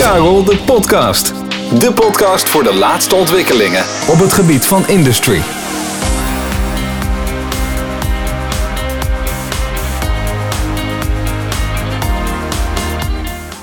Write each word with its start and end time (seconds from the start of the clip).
Karel 0.00 0.44
de 0.44 0.62
Podcast. 0.66 1.28
De 1.80 1.92
podcast 1.94 2.48
voor 2.48 2.62
de 2.62 2.74
laatste 2.74 3.14
ontwikkelingen 3.14 3.80
op 4.08 4.18
het 4.18 4.32
gebied 4.32 4.66
van 4.66 4.88
industry. 4.88 5.40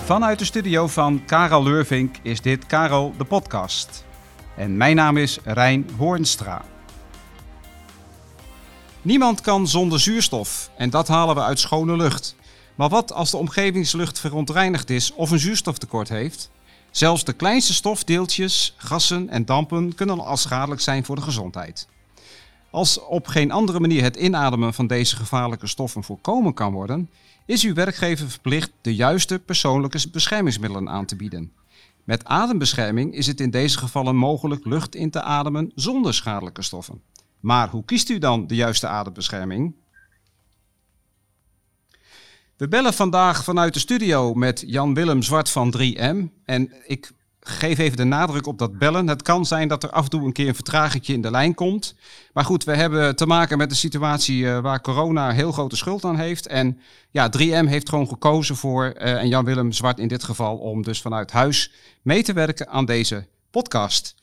Vanuit 0.05 0.39
de 0.39 0.46
studio 0.46 0.88
van 0.88 1.26
Karel 1.26 1.64
Leurvink 1.64 2.16
is 2.21 2.42
dit 2.42 2.66
Karel 2.66 3.14
de 3.18 3.24
Podcast. 3.24 4.06
En 4.56 4.78
mijn 4.78 4.96
naam 4.96 5.18
is 5.18 5.40
Rijn 5.44 5.90
Hoornstra. 5.98 6.62
Niemand 9.02 9.42
kan 9.42 9.68
zonder 9.68 10.00
zuurstof 10.00 10.70
en 10.78 10.90
dat 10.90 11.08
halen 11.08 11.36
we 11.36 11.42
uit 11.42 11.60
schone 11.60 11.96
lucht. 11.96 12.36
Maar 12.78 12.89
wat 12.89 13.14
als 13.14 13.32
de 13.32 13.38
omgevingslucht 13.38 14.20
verontreinigd 14.20 14.89
is 14.89 15.14
of 15.14 15.32
een 15.32 15.39
zuurstoftekort 15.39 16.09
heeft? 16.09 16.50
Zelfs 16.91 17.23
de 17.23 17.34
kleinste 17.34 17.73
stofdeeltjes, 17.73 18.73
gassen 18.77 19.30
en 19.30 19.45
dampen 19.45 19.95
kunnen 19.95 20.20
al 20.20 20.38
schadelijk 20.38 20.81
zijn 20.81 21.05
voor 21.05 21.16
de 21.16 21.22
gezondheid. 21.22 21.88
Als 22.72 23.00
op 23.00 23.27
geen 23.27 23.52
andere 23.52 23.80
manier 23.80 24.03
het 24.03 24.16
inademen 24.16 24.73
van 24.73 24.88
deze 24.88 25.16
gevaarlijke 25.16 25.67
stoffen 25.67 26.03
voorkomen 26.03 26.53
kan 26.53 26.73
worden, 26.73 27.09
is 27.45 27.63
uw 27.63 27.73
werkgever 27.73 28.30
verplicht 28.30 28.72
de 28.81 28.95
juiste 28.95 29.39
persoonlijke 29.39 30.09
beschermingsmiddelen 30.12 30.89
aan 30.89 31.05
te 31.05 31.16
bieden. 31.16 31.52
Met 32.03 32.25
adembescherming 32.25 33.14
is 33.14 33.28
het 33.28 33.39
in 33.39 33.50
deze 33.50 33.78
gevallen 33.78 34.16
mogelijk 34.16 34.66
lucht 34.66 34.95
in 34.95 35.09
te 35.09 35.22
ademen 35.22 35.72
zonder 35.75 36.14
schadelijke 36.14 36.62
stoffen. 36.62 37.02
Maar 37.39 37.70
hoe 37.70 37.86
kiest 37.86 38.09
u 38.09 38.17
dan 38.17 38.48
de 38.48 38.55
juiste 38.55 38.88
adembescherming? 38.88 39.73
We 42.57 42.67
bellen 42.67 42.93
vandaag 42.93 43.43
vanuit 43.43 43.73
de 43.73 43.79
studio 43.79 44.34
met 44.34 44.63
Jan-Willem 44.67 45.21
Zwart 45.21 45.49
van 45.49 45.73
3M. 45.77 46.16
En 46.45 46.73
ik 46.85 47.11
geef 47.39 47.77
even 47.77 47.97
de 47.97 48.03
nadruk 48.03 48.47
op 48.47 48.57
dat 48.57 48.77
bellen. 48.77 49.07
Het 49.07 49.21
kan 49.21 49.45
zijn 49.45 49.67
dat 49.67 49.83
er 49.83 49.89
af 49.89 50.03
en 50.03 50.09
toe 50.09 50.25
een 50.25 50.31
keer 50.31 50.47
een 50.47 50.55
vertraging 50.55 51.08
in 51.08 51.22
de 51.22 51.31
lijn 51.31 51.53
komt. 51.53 51.95
Maar 52.33 52.45
goed, 52.45 52.64
we 52.64 52.75
hebben 52.75 53.16
te 53.16 53.25
maken 53.25 53.58
met 53.58 53.72
een 53.72 53.77
situatie 53.77 54.47
eh, 54.47 54.59
waar 54.59 54.81
corona 54.81 55.31
heel 55.31 55.52
grote 55.52 55.75
schuld 55.75 56.03
aan 56.03 56.17
heeft. 56.17 56.47
En 56.47 56.80
ja, 57.11 57.30
3M 57.38 57.67
heeft 57.67 57.89
gewoon 57.89 58.08
gekozen 58.08 58.55
voor, 58.55 58.86
uh, 58.97 59.21
en 59.21 59.27
Jan-Willem 59.27 59.71
Zwart 59.71 59.99
in 59.99 60.08
dit 60.08 60.23
geval, 60.23 60.58
om 60.58 60.83
dus 60.83 61.02
vanuit 61.02 61.31
huis 61.31 61.71
mee 62.02 62.23
te 62.23 62.33
werken 62.33 62.69
aan 62.69 62.86
deze 62.86 63.27
podcast. 63.52 64.16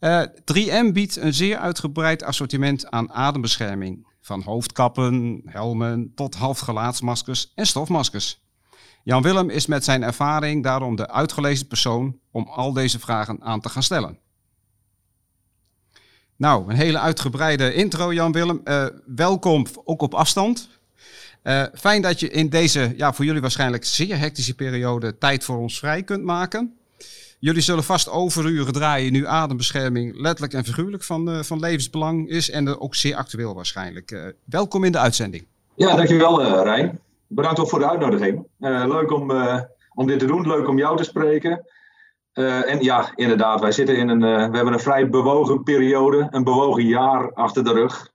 Uh, 0.00 0.22
3M 0.22 0.92
biedt 0.92 1.16
een 1.16 1.34
zeer 1.34 1.56
uitgebreid 1.56 2.22
assortiment 2.22 2.90
aan 2.90 3.12
adembescherming. 3.12 4.06
Van 4.30 4.42
hoofdkappen, 4.42 5.42
helmen 5.44 6.12
tot 6.14 6.34
halfgelaatsmaskers 6.34 7.52
en 7.54 7.66
stofmaskers. 7.66 8.40
Jan 9.02 9.22
Willem 9.22 9.50
is 9.50 9.66
met 9.66 9.84
zijn 9.84 10.02
ervaring 10.02 10.62
daarom 10.62 10.96
de 10.96 11.10
uitgelezen 11.10 11.66
persoon 11.66 12.18
om 12.30 12.48
al 12.48 12.72
deze 12.72 12.98
vragen 12.98 13.42
aan 13.42 13.60
te 13.60 13.68
gaan 13.68 13.82
stellen. 13.82 14.18
Nou, 16.36 16.70
een 16.70 16.76
hele 16.76 16.98
uitgebreide 16.98 17.74
intro, 17.74 18.12
Jan 18.12 18.32
Willem. 18.32 18.60
Uh, 18.64 18.86
welkom 19.06 19.66
ook 19.84 20.02
op 20.02 20.14
afstand. 20.14 20.68
Uh, 21.42 21.64
fijn 21.74 22.02
dat 22.02 22.20
je 22.20 22.30
in 22.30 22.48
deze, 22.48 22.94
ja, 22.96 23.12
voor 23.12 23.24
jullie 23.24 23.40
waarschijnlijk 23.40 23.84
zeer 23.84 24.18
hectische 24.18 24.54
periode 24.54 25.18
tijd 25.18 25.44
voor 25.44 25.58
ons 25.58 25.78
vrij 25.78 26.02
kunt 26.02 26.24
maken. 26.24 26.79
Jullie 27.40 27.62
zullen 27.62 27.84
vast 27.84 28.10
overuren 28.10 28.72
draaien 28.72 29.12
nu 29.12 29.26
adembescherming 29.26 30.16
letterlijk 30.16 30.52
en 30.52 30.64
figuurlijk 30.64 31.02
van, 31.02 31.28
uh, 31.28 31.42
van 31.42 31.58
levensbelang 31.58 32.28
is 32.28 32.50
en 32.50 32.78
ook 32.78 32.94
zeer 32.94 33.14
actueel 33.14 33.54
waarschijnlijk. 33.54 34.10
Uh, 34.10 34.22
welkom 34.44 34.84
in 34.84 34.92
de 34.92 34.98
uitzending. 34.98 35.46
Ja, 35.74 35.96
dankjewel 35.96 36.42
uh, 36.42 36.62
Rijn. 36.62 37.00
Bedankt 37.26 37.60
ook 37.60 37.68
voor 37.68 37.78
de 37.78 37.90
uitnodiging. 37.90 38.46
leuk 38.58 39.12
om, 39.12 39.32
om 39.94 40.06
dit 40.06 40.18
te 40.18 40.26
doen, 40.26 40.46
leuk 40.46 40.68
om 40.68 40.78
jou 40.78 40.96
te 40.96 41.04
spreken. 41.04 41.66
en 42.32 42.82
ja, 42.82 43.12
inderdaad, 43.14 43.60
wij 43.60 43.72
zitten 43.72 43.96
in 43.96 44.08
een, 44.08 44.20
we 44.20 44.56
hebben 44.56 44.72
een 44.72 44.80
vrij 44.80 45.08
bewogen 45.08 45.62
periode, 45.62 46.26
een 46.30 46.44
bewogen 46.44 46.86
jaar 46.86 47.32
achter 47.32 47.64
de 47.64 47.72
rug. 47.72 48.08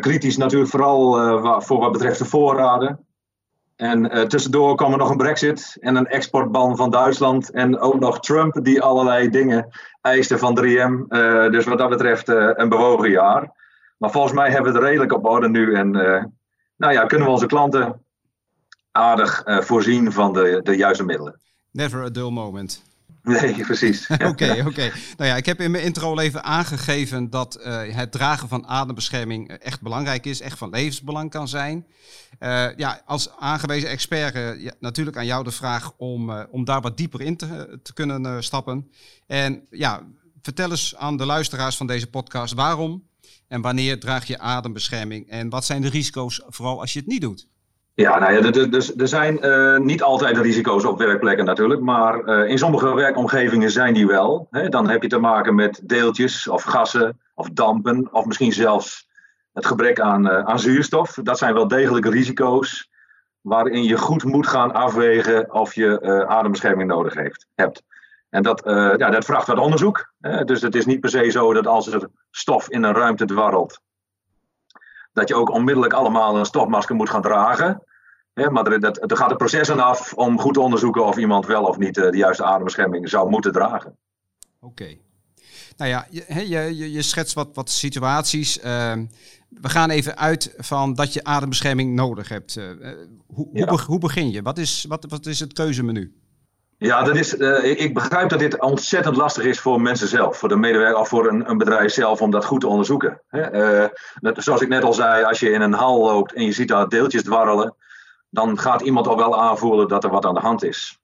kritisch 0.00 0.36
natuurlijk 0.36 0.70
vooral 0.70 1.60
voor 1.60 1.78
wat 1.78 1.92
betreft 1.92 2.18
de 2.18 2.24
voorraden. 2.24 3.06
En 3.76 4.16
uh, 4.16 4.22
tussendoor 4.22 4.76
kwam 4.76 4.92
er 4.92 4.98
nog 4.98 5.10
een 5.10 5.16
brexit 5.16 5.76
en 5.80 5.96
een 5.96 6.06
exportban 6.06 6.76
van 6.76 6.90
Duitsland. 6.90 7.50
En 7.50 7.78
ook 7.78 8.00
nog 8.00 8.20
Trump 8.20 8.64
die 8.64 8.82
allerlei 8.82 9.28
dingen 9.28 9.68
eiste 10.00 10.38
van 10.38 10.58
3M. 10.58 10.66
Uh, 11.08 11.50
dus 11.50 11.64
wat 11.64 11.78
dat 11.78 11.88
betreft 11.88 12.28
uh, 12.28 12.50
een 12.54 12.68
bewogen 12.68 13.10
jaar. 13.10 13.52
Maar 13.98 14.10
volgens 14.10 14.32
mij 14.32 14.50
hebben 14.50 14.72
we 14.72 14.78
het 14.78 14.86
redelijk 14.86 15.12
op 15.12 15.26
orde 15.26 15.48
nu. 15.48 15.74
En 15.74 15.90
nou 16.76 16.92
ja, 16.92 17.06
kunnen 17.06 17.26
we 17.26 17.32
onze 17.32 17.46
klanten 17.46 18.04
aardig 18.90 19.42
voorzien 19.44 20.12
van 20.12 20.32
de, 20.32 20.60
de 20.62 20.76
juiste 20.76 21.04
middelen. 21.04 21.40
Never 21.70 22.04
a 22.04 22.10
dull 22.10 22.30
moment. 22.30 22.82
Nee, 23.40 23.64
precies. 23.64 24.06
Oké, 24.30 24.64
oké. 24.66 24.92
Nou 25.16 25.30
ja, 25.30 25.36
ik 25.36 25.46
heb 25.46 25.60
in 25.60 25.70
mijn 25.70 25.84
intro 25.84 26.10
al 26.10 26.20
even 26.20 26.44
aangegeven 26.44 27.30
dat 27.30 27.58
uh, 27.60 27.82
het 27.94 28.12
dragen 28.12 28.48
van 28.48 28.66
adembescherming 28.66 29.50
echt 29.50 29.80
belangrijk 29.80 30.26
is, 30.26 30.40
echt 30.40 30.58
van 30.58 30.70
levensbelang 30.70 31.30
kan 31.30 31.48
zijn. 31.48 31.86
Uh, 32.40 32.76
ja, 32.76 33.02
als 33.04 33.30
aangewezen 33.38 33.88
expert, 33.88 34.60
ja, 34.60 34.72
natuurlijk 34.80 35.16
aan 35.16 35.26
jou 35.26 35.44
de 35.44 35.50
vraag 35.50 35.92
om, 35.96 36.30
om 36.30 36.64
daar 36.64 36.80
wat 36.80 36.96
dieper 36.96 37.20
in 37.20 37.36
te, 37.36 37.80
te 37.82 37.92
kunnen 37.92 38.44
stappen. 38.44 38.90
En 39.26 39.66
ja, 39.70 40.02
vertel 40.42 40.70
eens 40.70 40.96
aan 40.96 41.16
de 41.16 41.26
luisteraars 41.26 41.76
van 41.76 41.86
deze 41.86 42.06
podcast 42.06 42.54
waarom 42.54 43.08
en 43.48 43.60
wanneer 43.60 44.00
draag 44.00 44.26
je 44.26 44.38
adembescherming 44.38 45.28
en 45.28 45.48
wat 45.48 45.64
zijn 45.64 45.82
de 45.82 45.88
risico's, 45.88 46.42
vooral 46.46 46.80
als 46.80 46.92
je 46.92 46.98
het 46.98 47.08
niet 47.08 47.20
doet. 47.20 47.48
Ja, 47.94 48.18
nou 48.18 48.32
ja, 48.32 48.52
er, 48.52 49.00
er 49.00 49.08
zijn 49.08 49.46
uh, 49.46 49.78
niet 49.78 50.02
altijd 50.02 50.36
risico's 50.36 50.84
op 50.84 50.98
werkplekken 50.98 51.44
natuurlijk, 51.44 51.80
maar 51.80 52.24
uh, 52.24 52.50
in 52.50 52.58
sommige 52.58 52.94
werkomgevingen 52.94 53.70
zijn 53.70 53.94
die 53.94 54.06
wel. 54.06 54.46
Hè. 54.50 54.68
Dan 54.68 54.88
heb 54.88 55.02
je 55.02 55.08
te 55.08 55.18
maken 55.18 55.54
met 55.54 55.80
deeltjes 55.84 56.48
of 56.48 56.62
gassen 56.62 57.20
of 57.34 57.48
dampen 57.50 58.08
of 58.12 58.24
misschien 58.24 58.52
zelfs 58.52 59.08
het 59.52 59.66
gebrek 59.66 60.00
aan, 60.00 60.26
uh, 60.26 60.38
aan 60.38 60.58
zuurstof. 60.58 61.18
Dat 61.22 61.38
zijn 61.38 61.54
wel 61.54 61.68
degelijke 61.68 62.10
risico's 62.10 62.90
waarin 63.40 63.82
je 63.82 63.96
goed 63.98 64.24
moet 64.24 64.46
gaan 64.46 64.72
afwegen 64.72 65.52
of 65.52 65.74
je 65.74 66.26
adembescherming 66.26 66.88
nodig 66.88 67.14
heeft, 67.14 67.46
hebt. 67.54 67.82
En 68.28 68.42
dat, 68.42 68.62
ja, 68.98 69.10
dat 69.10 69.24
vraagt 69.24 69.46
wat 69.46 69.58
onderzoek. 69.58 70.12
Hè. 70.20 70.44
Dus 70.44 70.62
het 70.62 70.74
is 70.74 70.86
niet 70.86 71.00
per 71.00 71.10
se 71.10 71.30
zo 71.30 71.52
dat 71.52 71.66
als 71.66 71.92
er 71.92 72.08
stof 72.30 72.70
in 72.70 72.82
een 72.82 72.94
ruimte 72.94 73.24
dwarrelt, 73.24 73.80
dat 75.12 75.28
je 75.28 75.34
ook 75.34 75.50
onmiddellijk 75.50 75.92
allemaal 75.92 76.36
een 76.36 76.44
stofmasker 76.44 76.94
moet 76.94 77.10
gaan 77.10 77.22
dragen. 77.22 77.82
maar 78.34 78.66
er, 78.66 78.80
dat, 78.80 79.10
er 79.10 79.16
gaat 79.16 79.30
een 79.30 79.36
proces 79.36 79.70
aan 79.70 79.80
af 79.80 80.12
om 80.12 80.40
goed 80.40 80.54
te 80.54 80.60
onderzoeken 80.60 81.04
of 81.04 81.16
iemand 81.16 81.46
wel 81.46 81.64
of 81.64 81.78
niet 81.78 81.96
eh, 81.96 82.10
de 82.10 82.16
juiste 82.16 82.44
adembescherming 82.44 83.08
zou 83.08 83.30
moeten 83.30 83.52
dragen. 83.52 83.98
Oké. 84.60 84.96
Nou 85.76 85.90
ja, 85.90 86.06
je, 86.10 86.48
je, 86.48 86.92
je 86.92 87.02
schetst 87.02 87.34
wat, 87.34 87.48
wat 87.54 87.70
situaties. 87.70 88.58
Uh, 88.58 88.64
we 89.48 89.68
gaan 89.68 89.90
even 89.90 90.18
uit 90.18 90.54
van 90.56 90.94
dat 90.94 91.12
je 91.12 91.24
adembescherming 91.24 91.94
nodig 91.94 92.28
hebt. 92.28 92.56
Uh, 92.56 92.70
hoe, 93.26 93.48
ja. 93.52 93.68
hoe, 93.68 93.80
hoe, 93.80 93.98
begin 93.98 94.30
je? 94.30 94.42
Wat 94.42 94.58
is, 94.58 94.84
wat, 94.88 95.06
wat 95.08 95.26
is 95.26 95.40
het 95.40 95.52
keuzemenu? 95.52 96.21
Ja, 96.82 97.02
dat 97.02 97.16
is, 97.16 97.38
uh, 97.38 97.64
ik 97.64 97.94
begrijp 97.94 98.28
dat 98.28 98.38
dit 98.38 98.60
ontzettend 98.60 99.16
lastig 99.16 99.44
is 99.44 99.60
voor 99.60 99.80
mensen 99.80 100.08
zelf, 100.08 100.38
voor 100.38 100.48
de 100.48 100.56
medewerker 100.56 100.98
of 100.98 101.08
voor 101.08 101.28
een, 101.28 101.50
een 101.50 101.58
bedrijf 101.58 101.92
zelf 101.92 102.22
om 102.22 102.30
dat 102.30 102.44
goed 102.44 102.60
te 102.60 102.66
onderzoeken. 102.66 103.20
Hè? 103.28 103.88
Dat, 104.14 104.42
zoals 104.42 104.60
ik 104.60 104.68
net 104.68 104.82
al 104.82 104.92
zei, 104.92 105.24
als 105.24 105.40
je 105.40 105.50
in 105.50 105.60
een 105.60 105.72
hal 105.72 106.04
loopt 106.04 106.32
en 106.32 106.44
je 106.44 106.52
ziet 106.52 106.68
daar 106.68 106.88
deeltjes 106.88 107.22
dwarrelen, 107.22 107.74
dan 108.30 108.58
gaat 108.58 108.80
iemand 108.80 109.06
al 109.06 109.16
wel 109.16 109.40
aanvoelen 109.40 109.88
dat 109.88 110.04
er 110.04 110.10
wat 110.10 110.24
aan 110.24 110.34
de 110.34 110.40
hand 110.40 110.64
is. 110.64 110.98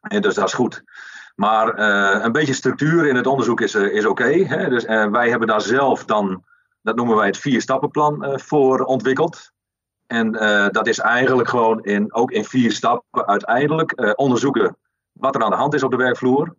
En 0.00 0.22
dus 0.22 0.34
dat 0.34 0.46
is 0.46 0.52
goed. 0.52 0.82
Maar 1.34 1.78
uh, 1.78 2.24
een 2.24 2.32
beetje 2.32 2.54
structuur 2.54 3.06
in 3.06 3.16
het 3.16 3.26
onderzoek 3.26 3.60
is, 3.60 3.74
is 3.74 4.06
oké. 4.06 4.46
Dus 4.68 4.84
wij 4.84 5.28
hebben 5.28 5.48
daar 5.48 5.60
zelf 5.60 6.04
dan, 6.04 6.44
dat 6.82 6.96
noemen 6.96 7.16
wij 7.16 7.26
het 7.26 7.38
vier-stappenplan 7.38 8.40
voor 8.40 8.80
ontwikkeld. 8.80 9.50
En 10.06 10.32
dat 10.72 10.86
is 10.86 10.98
eigenlijk 10.98 11.48
gewoon 11.48 11.84
in, 11.84 12.14
ook 12.14 12.30
in 12.30 12.44
vier 12.44 12.72
stappen 12.72 13.26
uiteindelijk 13.26 14.18
onderzoeken 14.18 14.76
wat 15.18 15.34
er 15.34 15.42
aan 15.42 15.50
de 15.50 15.56
hand 15.56 15.74
is 15.74 15.82
op 15.82 15.90
de 15.90 15.96
werkvloer. 15.96 16.54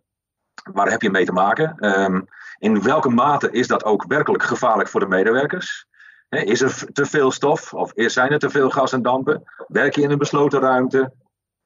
Waar 0.72 0.90
heb 0.90 1.02
je 1.02 1.10
mee 1.10 1.24
te 1.24 1.32
maken? 1.32 2.00
Um, 2.00 2.28
in 2.58 2.82
welke 2.82 3.08
mate 3.08 3.50
is 3.50 3.66
dat 3.66 3.84
ook 3.84 4.04
werkelijk 4.08 4.42
gevaarlijk 4.42 4.88
voor 4.88 5.00
de 5.00 5.06
medewerkers? 5.06 5.86
Is 6.28 6.60
er 6.60 6.92
te 6.92 7.06
veel 7.06 7.30
stof 7.30 7.74
of 7.74 7.92
zijn 7.94 8.30
er 8.30 8.38
te 8.38 8.50
veel 8.50 8.70
gas 8.70 8.92
en 8.92 9.02
dampen? 9.02 9.42
Werk 9.68 9.94
je 9.94 10.02
in 10.02 10.10
een 10.10 10.18
besloten 10.18 10.60
ruimte? 10.60 11.12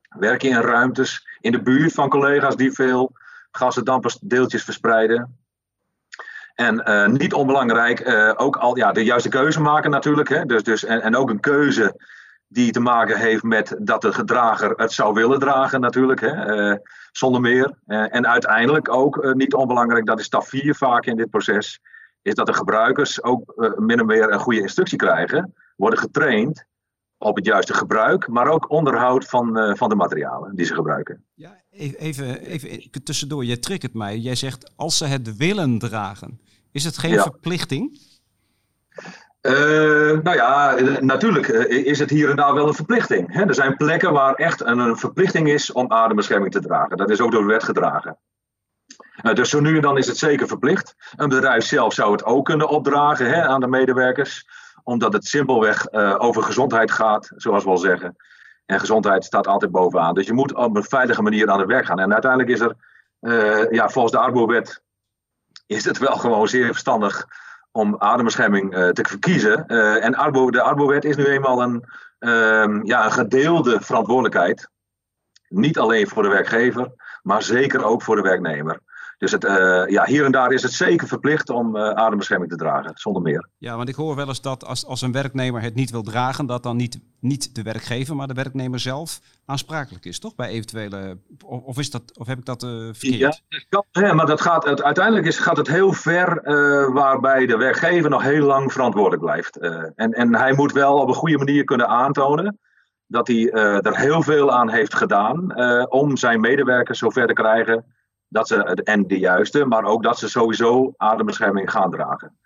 Werk 0.08 0.42
je 0.42 0.48
in 0.48 0.60
ruimtes 0.60 1.26
in 1.40 1.52
de 1.52 1.62
buurt 1.62 1.92
van 1.92 2.08
collega's 2.08 2.56
die 2.56 2.72
veel 2.72 3.12
gas 3.50 3.82
en 3.82 4.02
deeltjes 4.20 4.64
verspreiden? 4.64 5.38
En 6.54 6.82
uh, 6.88 7.06
niet 7.06 7.32
onbelangrijk, 7.32 8.08
uh, 8.08 8.32
ook 8.36 8.56
al 8.56 8.76
ja, 8.76 8.92
de 8.92 9.04
juiste 9.04 9.28
keuze 9.28 9.60
maken 9.60 9.90
natuurlijk. 9.90 10.28
Hè? 10.28 10.44
Dus, 10.44 10.62
dus, 10.62 10.84
en 10.84 11.16
ook 11.16 11.30
een 11.30 11.40
keuze 11.40 11.94
die 12.52 12.72
te 12.72 12.80
maken 12.80 13.18
heeft 13.18 13.42
met 13.42 13.76
dat 13.78 14.02
de 14.02 14.12
gedrager 14.12 14.70
het 14.70 14.92
zou 14.92 15.14
willen 15.14 15.38
dragen 15.38 15.80
natuurlijk, 15.80 16.20
hè, 16.20 16.70
uh, 16.70 16.76
zonder 17.12 17.40
meer. 17.40 17.78
Uh, 17.86 18.14
en 18.14 18.26
uiteindelijk 18.26 18.94
ook, 18.94 19.16
uh, 19.16 19.32
niet 19.32 19.54
onbelangrijk, 19.54 20.06
dat 20.06 20.18
is 20.18 20.24
stap 20.24 20.46
4 20.46 20.74
vaak 20.74 21.06
in 21.06 21.16
dit 21.16 21.30
proces, 21.30 21.80
is 22.22 22.34
dat 22.34 22.46
de 22.46 22.54
gebruikers 22.54 23.22
ook 23.22 23.72
min 23.76 24.00
of 24.00 24.06
meer 24.06 24.32
een 24.32 24.38
goede 24.38 24.60
instructie 24.60 24.98
krijgen, 24.98 25.54
worden 25.76 25.98
getraind 25.98 26.64
op 27.18 27.36
het 27.36 27.46
juiste 27.46 27.74
gebruik, 27.74 28.28
maar 28.28 28.48
ook 28.48 28.70
onderhoud 28.70 29.24
van, 29.24 29.76
van 29.76 29.88
de 29.88 29.94
materialen 29.94 30.56
die 30.56 30.66
ze 30.66 30.74
gebruiken. 30.74 31.24
Ja, 31.34 31.62
even, 31.70 32.40
even 32.40 33.02
tussendoor, 33.02 33.44
jij 33.44 33.56
triggert 33.56 33.94
mij. 33.94 34.18
Jij 34.18 34.34
zegt 34.34 34.72
als 34.76 34.98
ze 34.98 35.04
het 35.04 35.36
willen 35.36 35.78
dragen. 35.78 36.40
Is 36.72 36.84
het 36.84 36.98
geen 36.98 37.18
verplichting? 37.18 37.98
Uh, 39.42 39.52
nou 40.22 40.36
ja, 40.36 40.74
natuurlijk 41.00 41.48
is 41.68 41.98
het 41.98 42.10
hier 42.10 42.30
en 42.30 42.36
daar 42.36 42.54
wel 42.54 42.66
een 42.66 42.74
verplichting. 42.74 43.32
Hè? 43.32 43.42
Er 43.44 43.54
zijn 43.54 43.76
plekken 43.76 44.12
waar 44.12 44.34
echt 44.34 44.60
een, 44.60 44.96
verplichting 44.96 45.48
is 45.48 45.72
om 45.72 45.92
adembescherming 45.92 46.52
te 46.52 46.60
dragen. 46.60 46.96
Dat 46.96 47.10
is 47.10 47.20
ook 47.20 47.30
door 47.30 47.40
de 47.40 47.46
wet 47.46 47.64
gedragen. 47.64 48.18
Uh, 49.22 49.34
dus 49.34 49.50
zo 49.50 49.60
nu 49.60 49.76
en 49.76 49.82
dan 49.82 49.98
is 49.98 50.06
het 50.06 50.16
zeker 50.16 50.46
verplicht. 50.46 50.94
Een 51.16 51.28
bedrijf 51.28 51.64
zelf 51.64 51.94
zou 51.94 52.12
het 52.12 52.24
ook 52.24 52.44
kunnen 52.44 52.68
opdragen 52.68 53.26
hè, 53.26 53.46
aan 53.46 53.60
de 53.60 53.68
medewerkers, 53.68 54.48
omdat 54.82 55.12
het 55.12 55.24
simpelweg 55.24 55.92
over 56.18 56.42
gezondheid 56.42 56.90
gaat, 56.90 57.32
zoals 57.36 57.64
we 57.64 57.70
al 57.70 57.78
zeggen. 57.78 58.16
En 58.66 58.80
gezondheid 58.80 59.24
staat 59.24 59.46
altijd 59.46 59.70
bovenaan. 59.70 60.14
Dus 60.14 60.26
je 60.26 60.32
moet 60.32 60.54
op 60.54 60.76
een 60.76 60.84
veilige 60.84 61.22
manier 61.22 61.50
aan 61.50 61.58
het 61.58 61.68
werk 61.68 61.86
gaan. 61.86 61.98
En 61.98 62.12
uiteindelijk 62.12 62.50
is 62.50 62.60
er, 62.60 62.76
ja, 63.70 63.88
volgens 63.88 64.14
de 64.14 64.20
Arbo-wet, 64.20 64.82
is 65.66 65.84
het 65.84 65.98
wel 65.98 66.16
gewoon 66.16 66.48
zeer 66.48 66.66
verstandig 66.66 67.26
om 67.72 67.96
adembescherming 67.96 68.74
uh, 68.74 68.88
te 68.88 69.04
verkiezen. 69.08 69.64
Uh, 69.68 70.04
en 70.04 70.14
Arbo, 70.14 70.50
de 70.50 70.62
Arbo-wet 70.62 71.04
is 71.04 71.16
nu 71.16 71.24
eenmaal 71.24 71.62
een, 71.62 71.84
uh, 72.20 72.80
ja, 72.82 73.04
een 73.04 73.12
gedeelde 73.12 73.80
verantwoordelijkheid. 73.80 74.70
Niet 75.48 75.78
alleen 75.78 76.08
voor 76.08 76.22
de 76.22 76.28
werkgever, 76.28 76.92
maar 77.22 77.42
zeker 77.42 77.84
ook 77.84 78.02
voor 78.02 78.16
de 78.16 78.22
werknemer. 78.22 78.80
Dus 79.22 79.32
het, 79.32 79.44
uh, 79.44 79.82
ja, 79.86 80.04
hier 80.04 80.24
en 80.24 80.32
daar 80.32 80.52
is 80.52 80.62
het 80.62 80.72
zeker 80.72 81.08
verplicht 81.08 81.50
om 81.50 81.76
uh, 81.76 81.88
adembescherming 81.88 82.50
te 82.50 82.56
dragen, 82.56 82.90
zonder 82.94 83.22
meer. 83.22 83.48
Ja, 83.58 83.76
want 83.76 83.88
ik 83.88 83.94
hoor 83.94 84.16
wel 84.16 84.28
eens 84.28 84.40
dat 84.40 84.64
als, 84.64 84.86
als 84.86 85.02
een 85.02 85.12
werknemer 85.12 85.62
het 85.62 85.74
niet 85.74 85.90
wil 85.90 86.02
dragen, 86.02 86.46
dat 86.46 86.62
dan 86.62 86.76
niet, 86.76 87.00
niet 87.20 87.54
de 87.54 87.62
werkgever, 87.62 88.16
maar 88.16 88.26
de 88.26 88.34
werknemer 88.34 88.78
zelf 88.78 89.20
aansprakelijk 89.44 90.04
is, 90.04 90.18
toch? 90.18 90.34
Bij 90.34 90.48
eventuele. 90.48 91.18
Of, 91.44 91.62
of 91.62 91.78
is 91.78 91.90
dat, 91.90 92.18
of 92.18 92.26
heb 92.26 92.38
ik 92.38 92.44
dat 92.44 92.62
uh, 92.62 92.70
verkeerd? 92.92 93.42
Ja, 93.48 93.84
ja, 93.90 94.12
maar 94.12 94.26
dat 94.26 94.40
gaat, 94.40 94.64
het, 94.64 94.82
uiteindelijk 94.82 95.26
is, 95.26 95.38
gaat 95.38 95.56
het 95.56 95.68
heel 95.68 95.92
ver, 95.92 96.42
waarbij 96.92 97.46
de 97.46 97.56
werkgever 97.56 98.10
nog 98.10 98.22
heel 98.22 98.46
lang 98.46 98.72
verantwoordelijk 98.72 99.22
blijft. 99.22 99.58
en, 99.94 100.12
en 100.12 100.34
hij 100.34 100.52
moet 100.52 100.72
wel 100.72 100.98
op 100.98 101.08
een 101.08 101.14
goede 101.14 101.38
manier 101.38 101.64
kunnen 101.64 101.88
aantonen 101.88 102.58
dat 103.06 103.28
hij 103.28 103.50
er 103.50 103.98
heel 103.98 104.22
veel 104.22 104.52
aan 104.52 104.70
heeft 104.70 104.94
gedaan 104.94 105.54
om 105.88 106.16
zijn 106.16 106.40
medewerkers 106.40 106.98
zover 106.98 107.26
te 107.26 107.32
krijgen 107.32 107.84
dat 108.32 108.48
ze, 108.48 108.56
en 108.84 109.06
de 109.06 109.18
juiste, 109.18 109.64
maar 109.64 109.84
ook 109.84 110.02
dat 110.02 110.18
ze 110.18 110.28
sowieso 110.28 110.94
adembescherming 110.96 111.70
gaan 111.70 111.90
dragen. 111.90 112.36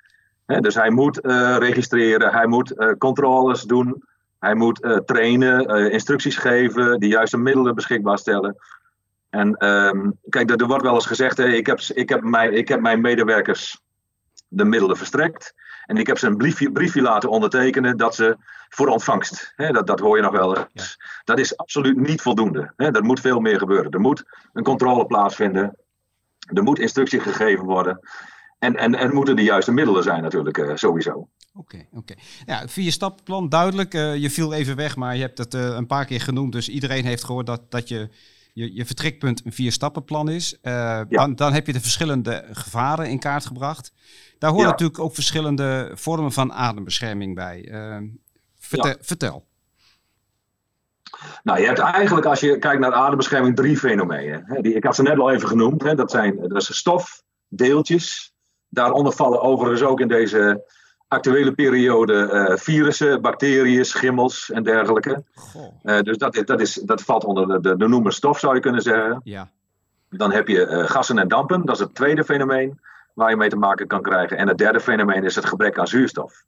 dus 0.47 0.75
hij 0.75 0.91
moet 0.91 1.25
uh, 1.25 1.57
registreren, 1.59 2.33
hij 2.33 2.47
moet 2.47 2.73
uh, 2.77 2.93
controles 2.99 3.63
doen, 3.63 4.05
hij 4.39 4.55
moet 4.55 4.85
uh, 4.85 4.97
trainen, 4.97 5.91
instructies 5.91 6.37
geven, 6.37 7.01
de 7.01 7.09
juiste 7.09 7.39
middelen 7.39 7.75
beschikbaar 7.75 8.19
stellen. 8.19 8.57
En 9.31 9.67
um, 9.67 10.19
kijk, 10.29 10.51
er, 10.51 10.61
er, 10.61 10.67
wordt 10.67 10.83
wel 10.83 10.95
eens 10.95 11.07
gezegd, 11.07 11.39
ik, 11.39 11.67
heb, 11.67 11.81
ik, 11.81 12.09
heb 12.09 12.25
ik 12.53 12.69
heb 12.69 12.81
mijn 12.81 13.01
medewerkers 13.01 13.81
de 14.49 14.65
middelen 14.65 14.97
verstrekt. 14.97 15.55
En 15.87 15.97
ik 15.97 16.07
heb 16.07 16.19
ze 16.19 16.27
een 16.27 16.37
briefje, 16.37 16.73
briefje 16.73 17.03
laten 17.03 17.31
ondertekenen 17.31 17.97
dat 17.97 18.15
ze 18.15 18.37
voor 18.69 18.89
ontvangst. 18.89 19.53
Hè, 19.57 19.73
dat, 19.73 19.87
dat 19.87 20.01
hoor 20.01 20.17
je 20.17 20.23
nog 20.23 20.33
wel 20.33 20.57
eens. 20.73 20.97
Dat 21.25 21.39
is 21.39 21.57
absoluut 21.57 21.97
niet 21.97 22.23
voldoende. 22.23 22.73
Hè. 22.77 22.87
Er 22.87 23.05
moet 23.05 23.21
veel 23.21 23.41
meer 23.41 23.59
gebeuren. 23.59 23.91
Er 23.91 24.01
moet 24.01 24.25
een 24.53 24.63
controle 24.63 25.07
plaatsvinden. 25.07 25.77
Er 26.39 26.63
moet 26.63 26.79
instructie 26.79 27.21
gegeven 27.21 27.65
worden. 27.65 28.01
En, 28.59 28.77
en, 28.77 28.95
en 28.95 29.15
moeten 29.15 29.37
de 29.37 29.43
juiste 29.43 29.73
middelen 29.73 30.03
zijn 30.03 30.23
natuurlijk, 30.23 30.59
uh, 30.59 30.71
sowieso. 30.75 31.29
Oké, 31.55 31.87
oké. 31.93 32.15
Ja, 32.47 32.69
vier 32.69 32.93
stappenplan, 32.93 33.49
duidelijk. 33.49 33.95
Uh, 33.95 34.17
je 34.17 34.31
viel 34.31 34.53
even 34.53 34.77
weg, 34.77 34.97
maar 34.97 35.15
je 35.15 35.21
hebt 35.21 35.39
het 35.39 35.55
uh, 35.55 35.63
een 35.63 35.87
paar 35.87 36.05
keer 36.05 36.21
genoemd. 36.21 36.53
Dus 36.53 36.69
iedereen 36.69 37.05
heeft 37.05 37.25
gehoord 37.25 37.47
dat, 37.47 37.71
dat 37.71 37.89
je, 37.89 38.09
je, 38.57 38.75
je 38.75 38.87
vertrekpunt 38.87 39.45
een 39.45 39.53
vier 39.53 39.73
stappenplan 39.73 40.29
is. 40.29 40.59
Ja. 40.63 41.05
dan, 41.05 41.35
dan 41.35 41.53
heb 41.53 41.67
je 41.67 41.73
de 41.73 41.81
verschillende 41.81 42.45
gevaren 42.53 43.09
in 43.09 43.19
kaart 43.19 43.47
gebracht. 43.47 43.93
Daar 44.39 44.51
horen 44.51 44.65
ja. 44.65 44.71
natuurlijk 44.71 44.99
ook 44.99 45.15
verschillende 45.15 45.91
vormen 45.95 46.33
van 46.33 46.53
adembescherming 46.53 47.35
bij. 47.35 47.69
vertel. 48.59 48.91
Ja. 48.91 48.97
vertel. 49.01 49.47
Nou, 51.43 51.61
je 51.61 51.67
hebt 51.67 51.79
eigenlijk, 51.79 52.27
als 52.27 52.41
je 52.41 52.59
kijkt 52.59 52.81
naar 52.81 52.93
adembescherming, 52.93 53.57
drie 53.57 53.77
fenomenen. 53.77 54.59
Die, 54.63 54.75
ik 54.75 54.85
had 54.85 54.95
ze 54.95 55.03
net 55.03 55.19
al 55.19 55.31
even 55.31 55.49
genoemd. 55.49 55.83
Hè. 55.83 55.95
Dat 55.95 56.11
zijn 56.11 56.37
dat 56.49 56.57
is 56.57 56.77
stof, 56.77 57.23
deeltjes. 57.49 58.35
Daaronder 58.69 59.13
vallen 59.13 59.41
overigens 59.41 59.83
ook 59.83 60.01
in 60.01 60.09
deze 60.09 60.65
actuele 61.09 61.53
periode 61.53 62.31
uh, 62.33 62.57
virussen, 62.57 63.21
bacteriën, 63.21 63.85
schimmels 63.85 64.51
en 64.51 64.63
dergelijke. 64.63 65.25
Uh, 65.83 66.01
dus 66.01 66.19
dat, 66.19 66.43
dat, 66.45 66.61
is, 66.61 66.75
dat 66.75 67.03
valt 67.03 67.25
onder 67.25 67.47
de, 67.47 67.61
de, 67.61 67.77
de 67.77 67.89
noemer 67.89 68.13
stof, 68.13 68.39
zou 68.39 68.55
je 68.55 68.61
kunnen 68.61 68.83
zeggen. 68.83 69.21
Ja. 69.25 69.51
Dan 70.11 70.33
heb 70.33 70.49
je 70.49 70.67
uh, 70.67 70.85
gassen 70.85 71.19
en 71.19 71.29
dampen, 71.29 71.65
dat 71.65 71.75
is 71.75 71.81
het 71.81 71.95
tweede 71.95 72.25
fenomeen 72.25 72.81
waar 73.15 73.31
je 73.31 73.37
mee 73.37 73.49
te 73.49 73.57
maken 73.57 73.87
kan 73.87 74.03
krijgen. 74.03 74.37
En 74.37 74.49
het 74.49 74.59
derde 74.59 74.81
fenomeen 74.81 75.25
is 75.25 75.35
het 75.35 75.45
gebrek 75.45 75.79
aan 75.79 75.87
zuurstof. 75.87 76.45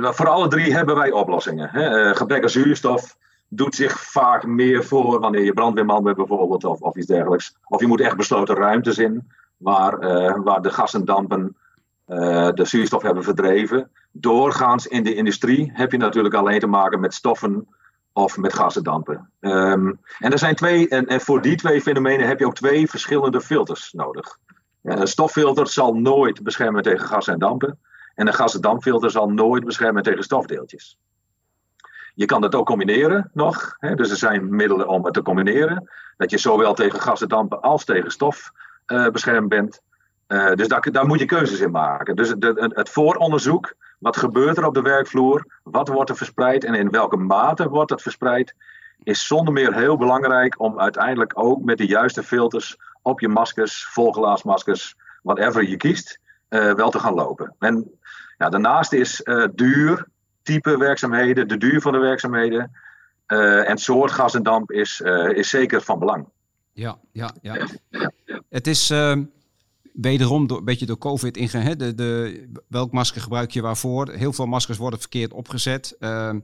Voor 0.00 0.28
alle 0.28 0.48
drie 0.48 0.74
hebben 0.74 0.96
wij 0.96 1.10
oplossingen. 1.10 1.68
Hè. 1.70 2.14
Gebrek 2.14 2.42
aan 2.42 2.48
zuurstof 2.48 3.16
doet 3.48 3.74
zich 3.74 4.00
vaak 4.00 4.46
meer 4.46 4.84
voor 4.84 5.20
wanneer 5.20 5.44
je 5.44 5.52
brandweerman 5.52 6.02
bent 6.02 6.16
bijvoorbeeld 6.16 6.64
of, 6.64 6.80
of 6.80 6.96
iets 6.96 7.06
dergelijks. 7.06 7.56
Of 7.64 7.80
je 7.80 7.86
moet 7.86 8.00
echt 8.00 8.16
besloten 8.16 8.54
ruimtes 8.54 8.98
in 8.98 9.30
waar, 9.56 9.98
waar 10.42 10.62
de 10.62 10.70
gas 10.70 10.94
en 10.94 11.04
dampen 11.04 11.56
de 12.54 12.64
zuurstof 12.64 13.02
hebben 13.02 13.22
verdreven. 13.22 13.90
Doorgaans 14.12 14.86
in 14.86 15.02
de 15.02 15.14
industrie 15.14 15.70
heb 15.74 15.92
je 15.92 15.98
natuurlijk 15.98 16.34
alleen 16.34 16.60
te 16.60 16.66
maken 16.66 17.00
met 17.00 17.14
stoffen 17.14 17.68
of 18.12 18.36
met 18.36 18.52
gas 18.52 18.76
en 18.76 18.82
dampen. 18.82 19.30
Um, 19.40 20.00
en, 20.18 20.32
er 20.32 20.38
zijn 20.38 20.54
twee, 20.54 20.88
en, 20.88 21.06
en 21.06 21.20
voor 21.20 21.42
die 21.42 21.56
twee 21.56 21.80
fenomenen 21.80 22.26
heb 22.26 22.38
je 22.38 22.46
ook 22.46 22.54
twee 22.54 22.90
verschillende 22.90 23.40
filters 23.40 23.92
nodig. 23.92 24.38
een 24.82 25.06
stoffilter 25.06 25.66
zal 25.66 25.94
nooit 25.94 26.42
beschermen 26.42 26.82
tegen 26.82 27.06
gas 27.06 27.28
en 27.28 27.38
dampen. 27.38 27.78
En 28.14 28.26
een 28.26 28.34
gasdampfilter 28.34 29.10
zal 29.10 29.30
nooit 29.30 29.64
beschermen 29.64 30.02
tegen 30.02 30.22
stofdeeltjes. 30.22 30.98
Je 32.14 32.24
kan 32.24 32.40
dat 32.40 32.54
ook 32.54 32.66
combineren 32.66 33.30
nog. 33.32 33.76
Hè? 33.78 33.94
Dus 33.94 34.10
er 34.10 34.16
zijn 34.16 34.54
middelen 34.54 34.88
om 34.88 35.04
het 35.04 35.14
te 35.14 35.22
combineren. 35.22 35.90
Dat 36.16 36.30
je 36.30 36.38
zowel 36.38 36.74
tegen 36.74 37.00
gasdampen 37.00 37.60
als 37.60 37.84
tegen 37.84 38.10
stof 38.10 38.50
uh, 38.86 39.08
beschermd 39.08 39.48
bent. 39.48 39.82
Uh, 40.30 40.54
dus 40.54 40.68
daar, 40.68 40.90
daar, 40.90 41.06
moet 41.06 41.18
je 41.18 41.24
keuzes 41.24 41.60
in 41.60 41.70
maken. 41.70 42.16
Dus 42.16 42.34
de, 42.38 42.70
het 42.74 42.88
vooronderzoek, 42.88 43.74
wat 43.98 44.16
gebeurt 44.16 44.56
er 44.56 44.66
op 44.66 44.74
de 44.74 44.82
werkvloer, 44.82 45.46
wat 45.62 45.88
wordt 45.88 46.10
er 46.10 46.16
verspreid 46.16 46.64
en 46.64 46.74
in 46.74 46.90
welke 46.90 47.16
mate 47.16 47.68
wordt 47.68 47.90
het 47.90 48.02
verspreid, 48.02 48.54
is 49.02 49.26
zonder 49.26 49.52
meer 49.52 49.74
heel 49.74 49.96
belangrijk 49.96 50.60
om 50.60 50.80
uiteindelijk 50.80 51.32
ook 51.34 51.64
met 51.64 51.78
de 51.78 51.86
juiste 51.86 52.22
filters 52.22 52.76
op 53.02 53.20
je 53.20 53.28
maskers, 53.28 53.84
volglaasmaskers, 53.84 54.96
whatever 55.22 55.68
je 55.68 55.76
kiest, 55.76 56.20
uh, 56.48 56.72
wel 56.72 56.90
te 56.90 56.98
gaan 56.98 57.14
lopen. 57.14 57.54
En 57.58 57.90
ja, 58.38 58.48
daarnaast 58.48 58.92
is 58.92 59.20
uh, 59.24 59.46
duur, 59.54 60.06
type 60.42 60.78
werkzaamheden, 60.78 61.48
de 61.48 61.56
duur 61.56 61.80
van 61.80 61.92
de 61.92 61.98
werkzaamheden 61.98 62.72
en 63.66 63.78
soort 63.78 64.10
gas 64.10 64.34
en 64.34 64.42
damp 64.42 64.70
is, 64.70 65.00
is 65.34 65.48
zeker 65.48 65.80
van 65.82 65.98
belang. 65.98 66.28
Ja, 66.72 66.98
ja, 67.12 67.30
ja. 67.42 67.66
Het 68.48 68.66
is 68.66 68.90
ehm, 68.90 69.22
wederom 70.00 70.46
door, 70.46 70.58
een 70.58 70.64
beetje 70.64 70.86
door 70.86 70.98
COVID 70.98 71.36
ingegaan. 71.36 71.78
De, 71.78 71.94
de, 71.94 72.48
welk 72.68 72.92
masker 72.92 73.20
gebruik 73.20 73.50
je 73.50 73.60
waarvoor? 73.60 74.10
Heel 74.10 74.32
veel 74.32 74.46
maskers 74.46 74.78
worden 74.78 75.00
verkeerd 75.00 75.32
opgezet. 75.32 75.96
Uh, 76.00 76.34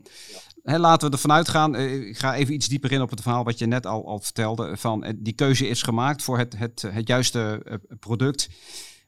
hè, 0.62 0.78
laten 0.78 1.08
we 1.08 1.14
ervan 1.14 1.32
uitgaan. 1.32 1.76
ik 1.76 2.18
ga 2.18 2.34
even 2.34 2.54
iets 2.54 2.68
dieper 2.68 2.92
in 2.92 3.02
op 3.02 3.10
het 3.10 3.20
verhaal 3.20 3.44
wat 3.44 3.58
je 3.58 3.66
net 3.66 3.86
al, 3.86 4.06
al 4.06 4.20
vertelde. 4.20 4.76
Van, 4.76 5.14
die 5.16 5.32
keuze 5.32 5.68
is 5.68 5.82
gemaakt 5.82 6.22
voor 6.22 6.38
het, 6.38 6.58
het, 6.58 6.84
het 6.90 7.08
juiste 7.08 7.62
product. 8.00 8.48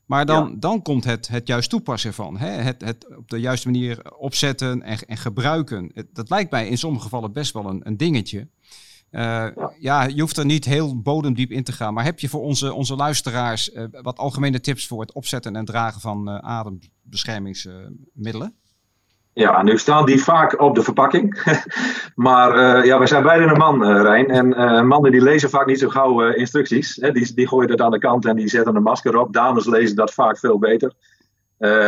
Maar 0.05 0.25
dan, 0.25 0.59
dan 0.59 0.81
komt 0.81 1.03
het, 1.03 1.27
het 1.27 1.47
juist 1.47 1.69
toepassen 1.69 2.13
van. 2.13 2.37
Hè? 2.37 2.49
Het, 2.49 2.81
het 2.81 3.17
op 3.17 3.29
de 3.29 3.39
juiste 3.39 3.67
manier 3.69 4.13
opzetten 4.17 4.81
en, 4.81 4.99
en 5.05 5.17
gebruiken. 5.17 5.91
dat 6.13 6.29
lijkt 6.29 6.51
mij 6.51 6.67
in 6.67 6.77
sommige 6.77 7.03
gevallen 7.03 7.33
best 7.33 7.53
wel 7.53 7.65
een, 7.65 7.81
een 7.87 7.97
dingetje. 7.97 8.47
Uh, 9.11 9.47
ja. 9.79 10.03
je 10.03 10.21
hoeft 10.21 10.37
er 10.37 10.45
niet 10.45 10.65
heel 10.65 11.01
bodemdiep 11.01 11.51
in 11.51 11.63
te 11.63 11.71
gaan. 11.71 11.93
Maar 11.93 12.03
heb 12.03 12.19
je 12.19 12.29
voor 12.29 12.41
onze, 12.41 12.73
onze 12.73 12.95
luisteraars 12.95 13.69
uh, 13.69 13.83
wat 14.01 14.17
algemene 14.17 14.59
tips 14.59 14.87
voor 14.87 15.01
het 15.01 15.13
opzetten 15.13 15.55
en 15.55 15.65
dragen 15.65 16.01
van 16.01 16.29
uh, 16.29 16.37
adembeschermingsmiddelen? 16.37 18.55
Ja, 19.33 19.63
nu 19.63 19.77
staan 19.77 20.05
die 20.05 20.23
vaak 20.23 20.61
op 20.61 20.75
de 20.75 20.83
verpakking. 20.83 21.57
maar 22.15 22.55
uh, 22.55 22.85
ja, 22.85 22.99
we 22.99 23.07
zijn 23.07 23.23
beide 23.23 23.45
een 23.45 23.57
man, 23.57 23.83
uh, 23.83 24.01
Rijn. 24.01 24.29
En 24.29 24.47
uh, 24.47 24.81
mannen 24.81 25.11
die 25.11 25.21
lezen 25.21 25.49
vaak 25.49 25.65
niet 25.65 25.79
zo 25.79 25.89
gauw 25.89 26.21
instructies. 26.21 26.95
Hè? 26.95 27.11
Die, 27.11 27.33
die 27.33 27.47
gooien 27.47 27.69
dat 27.69 27.81
aan 27.81 27.91
de 27.91 27.99
kant 27.99 28.25
en 28.25 28.35
die 28.35 28.47
zetten 28.47 28.75
een 28.75 28.83
masker 28.83 29.17
op. 29.17 29.33
Dames 29.33 29.65
lezen 29.65 29.95
dat 29.95 30.13
vaak 30.13 30.37
veel 30.37 30.59
beter. 30.59 30.93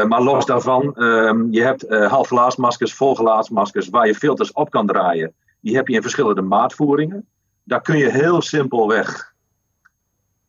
maar 0.08 0.22
los 0.22 0.46
daarvan, 0.46 0.96
ehm, 0.96 1.52
je 1.52 1.62
hebt 1.62 1.90
halfglaasmaskers, 1.90 2.94
volglaasmaskers 2.94 3.90
waar 3.90 4.08
je 4.08 4.16
filters 4.16 4.52
op 4.52 4.70
kan 4.70 4.88
draaien. 4.88 5.34
Die 5.62 5.76
heb 5.76 5.88
je 5.88 5.96
in 5.96 6.02
verschillende 6.02 6.42
maatvoeringen. 6.42 7.28
Daar 7.64 7.82
kun 7.82 7.98
je 7.98 8.10
heel 8.10 8.42
simpelweg 8.42 9.34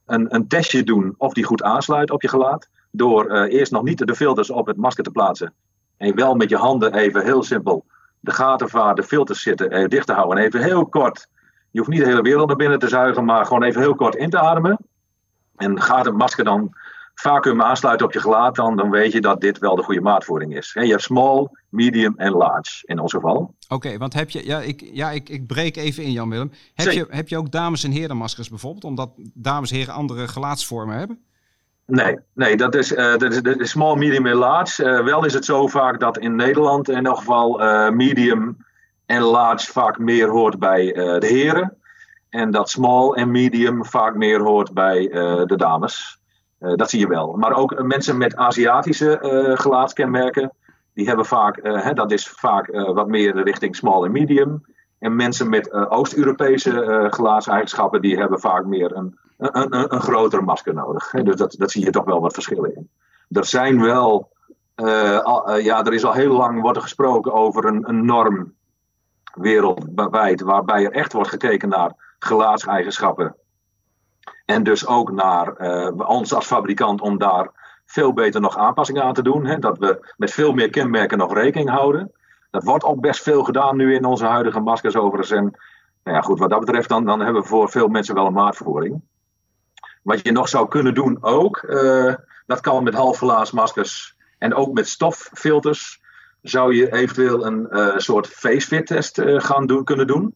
een, 0.06 0.34
een 0.34 0.48
testje 0.48 0.82
doen 0.82 1.14
of 1.18 1.32
die 1.32 1.44
goed 1.44 1.62
aansluit 1.62 2.10
op 2.10 2.22
je 2.22 2.28
gelaat. 2.28 2.68
Door 2.90 3.30
eerst 3.30 3.72
nog 3.72 3.82
niet 3.82 4.06
de 4.06 4.14
filters 4.14 4.50
op 4.50 4.66
het 4.66 4.76
masker 4.76 5.04
te 5.04 5.10
plaatsen 5.10 5.54
En 5.96 6.14
wel 6.14 6.34
met 6.34 6.50
je 6.50 6.56
handen 6.56 6.94
even 6.94 7.24
heel 7.24 7.42
simpel 7.42 7.84
de 8.22 8.32
gaten 8.32 8.94
de 8.94 9.02
filters 9.02 9.42
zitten 9.42 9.72
even 9.72 9.90
dicht 9.90 10.06
te 10.06 10.12
houden. 10.12 10.38
En 10.38 10.44
even 10.44 10.62
heel 10.62 10.86
kort, 10.86 11.28
je 11.70 11.78
hoeft 11.78 11.90
niet 11.90 12.00
de 12.00 12.06
hele 12.06 12.22
wereld 12.22 12.48
naar 12.48 12.56
binnen 12.56 12.78
te 12.78 12.88
zuigen, 12.88 13.24
maar 13.24 13.46
gewoon 13.46 13.62
even 13.62 13.80
heel 13.80 13.94
kort 13.94 14.14
in 14.14 14.30
te 14.30 14.38
ademen. 14.38 14.78
En 15.56 15.80
gaat 15.80 16.04
het 16.04 16.16
masker 16.16 16.44
dan 16.44 16.76
vacuüm 17.22 17.62
aansluiten 17.62 18.06
op 18.06 18.12
je 18.12 18.20
gelaat, 18.20 18.54
dan, 18.54 18.76
dan 18.76 18.90
weet 18.90 19.12
je 19.12 19.20
dat 19.20 19.40
dit 19.40 19.58
wel 19.58 19.76
de 19.76 19.82
goede 19.82 20.00
maatvoering 20.00 20.56
is. 20.56 20.72
je 20.72 20.86
hebt 20.86 21.02
small, 21.02 21.48
medium 21.68 22.14
en 22.16 22.32
large 22.32 22.86
in 22.86 22.98
ons 22.98 23.12
geval. 23.12 23.54
Oké, 23.68 23.98
want 23.98 24.14
heb 24.14 24.30
je, 24.30 24.46
ja, 24.46 24.60
ik, 24.60 24.88
ja 24.92 25.10
ik, 25.10 25.28
ik 25.28 25.46
breek 25.46 25.76
even 25.76 26.02
in 26.02 26.12
Jan 26.12 26.30
Willem. 26.30 26.52
Heb 26.74 26.92
je, 26.92 27.06
heb 27.08 27.28
je 27.28 27.36
ook 27.36 27.50
dames- 27.50 27.84
en 27.84 27.90
herenmaskers 27.90 28.48
bijvoorbeeld, 28.48 28.84
omdat 28.84 29.10
dames 29.34 29.70
en 29.70 29.76
heren 29.76 29.94
andere 29.94 30.28
gelaatsvormen 30.28 30.96
hebben? 30.96 31.18
Nee, 31.86 32.18
nee 32.34 32.56
dat, 32.56 32.74
is, 32.74 32.92
uh, 32.92 32.98
dat, 32.98 33.32
is, 33.32 33.42
dat 33.42 33.60
is 33.60 33.70
small, 33.70 33.96
medium 33.96 34.26
en 34.26 34.34
large. 34.36 34.84
Uh, 34.84 35.04
wel 35.04 35.24
is 35.24 35.34
het 35.34 35.44
zo 35.44 35.66
vaak 35.66 36.00
dat 36.00 36.18
in 36.18 36.36
Nederland 36.36 36.88
in 36.88 37.06
elk 37.06 37.18
geval 37.18 37.62
uh, 37.62 37.90
medium 37.90 38.56
en 39.06 39.22
large 39.22 39.72
vaak 39.72 39.98
meer 39.98 40.28
hoort 40.28 40.58
bij 40.58 40.92
de 40.92 41.26
heren. 41.26 41.76
En 42.28 42.50
dat 42.50 42.70
small 42.70 43.12
en 43.12 43.30
medium 43.30 43.84
vaak 43.84 44.14
meer 44.14 44.40
hoort 44.40 44.72
bij 44.72 45.08
de 45.46 45.56
dames. 45.56 46.21
Dat 46.76 46.90
zie 46.90 47.00
je 47.00 47.06
wel. 47.06 47.32
Maar 47.32 47.56
ook 47.56 47.82
mensen 47.82 48.18
met 48.18 48.36
Aziatische 48.36 49.18
gelaatskenmerken, 49.58 50.52
die 50.94 51.06
hebben 51.06 51.26
vaak, 51.26 51.58
hè, 51.62 51.92
dat 51.92 52.12
is 52.12 52.28
vaak 52.28 52.66
wat 52.72 53.08
meer 53.08 53.42
richting 53.42 53.76
small 53.76 54.04
en 54.04 54.12
medium. 54.12 54.64
En 54.98 55.16
mensen 55.16 55.48
met 55.48 55.72
Oost-Europese 55.72 57.06
gelaatseigenschappen, 57.10 58.02
die 58.02 58.18
hebben 58.18 58.40
vaak 58.40 58.64
meer 58.64 58.96
een 58.96 59.18
een, 59.42 59.76
een, 59.76 59.94
een 59.94 60.00
grotere 60.00 60.42
masker 60.42 60.74
nodig. 60.74 61.10
Dus 61.10 61.36
dat, 61.36 61.54
dat 61.58 61.70
zie 61.70 61.84
je 61.84 61.90
toch 61.90 62.04
wel 62.04 62.20
wat 62.20 62.32
verschillen 62.32 62.74
in. 62.74 62.90
Er 63.28 63.44
zijn 63.44 63.80
wel, 63.80 64.30
ja, 65.62 65.84
er 65.84 65.92
is 65.92 66.04
al 66.04 66.12
heel 66.12 66.32
lang 66.32 66.60
wordt 66.60 66.76
er 66.76 66.82
gesproken 66.82 67.32
over 67.32 67.64
een, 67.64 67.88
een 67.88 68.04
norm 68.04 68.52
wereldwijd, 69.34 70.40
waarbij 70.40 70.84
er 70.84 70.92
echt 70.92 71.12
wordt 71.12 71.28
gekeken 71.28 71.68
naar 71.68 72.14
gelaatseigenschappen. 72.18 73.36
En 74.44 74.62
dus 74.62 74.86
ook 74.86 75.12
naar 75.12 75.60
uh, 75.60 76.08
ons 76.08 76.34
als 76.34 76.46
fabrikant 76.46 77.00
om 77.00 77.18
daar 77.18 77.50
veel 77.86 78.12
beter 78.12 78.40
nog 78.40 78.56
aanpassingen 78.56 79.02
aan 79.02 79.14
te 79.14 79.22
doen. 79.22 79.46
Hè? 79.46 79.58
Dat 79.58 79.78
we 79.78 80.12
met 80.16 80.30
veel 80.30 80.52
meer 80.52 80.70
kenmerken 80.70 81.18
nog 81.18 81.34
rekening 81.34 81.70
houden. 81.70 82.12
Dat 82.50 82.64
wordt 82.64 82.84
ook 82.84 83.00
best 83.00 83.22
veel 83.22 83.44
gedaan 83.44 83.76
nu 83.76 83.94
in 83.94 84.04
onze 84.04 84.24
huidige 84.24 84.60
maskers 84.60 84.96
overigens. 84.96 85.30
En 85.30 85.58
nou 86.04 86.16
ja, 86.16 86.22
goed, 86.22 86.38
wat 86.38 86.50
dat 86.50 86.60
betreft, 86.60 86.88
dan, 86.88 87.04
dan 87.04 87.20
hebben 87.20 87.42
we 87.42 87.48
voor 87.48 87.70
veel 87.70 87.88
mensen 87.88 88.14
wel 88.14 88.26
een 88.26 88.32
maatvoering. 88.32 89.02
Wat 90.02 90.20
je 90.22 90.32
nog 90.32 90.48
zou 90.48 90.68
kunnen 90.68 90.94
doen 90.94 91.18
ook, 91.20 91.62
uh, 91.62 92.14
dat 92.46 92.60
kan 92.60 92.84
met 92.84 92.94
halfglaasmaskers 92.94 94.16
en 94.38 94.54
ook 94.54 94.72
met 94.72 94.88
stoffilters, 94.88 96.00
zou 96.42 96.74
je 96.74 96.92
eventueel 96.92 97.46
een 97.46 97.66
uh, 97.70 97.96
soort 97.96 98.26
face-fit 98.26 98.86
test 98.86 99.22
gaan 99.24 99.66
doen, 99.66 99.84
kunnen 99.84 100.06
doen. 100.06 100.34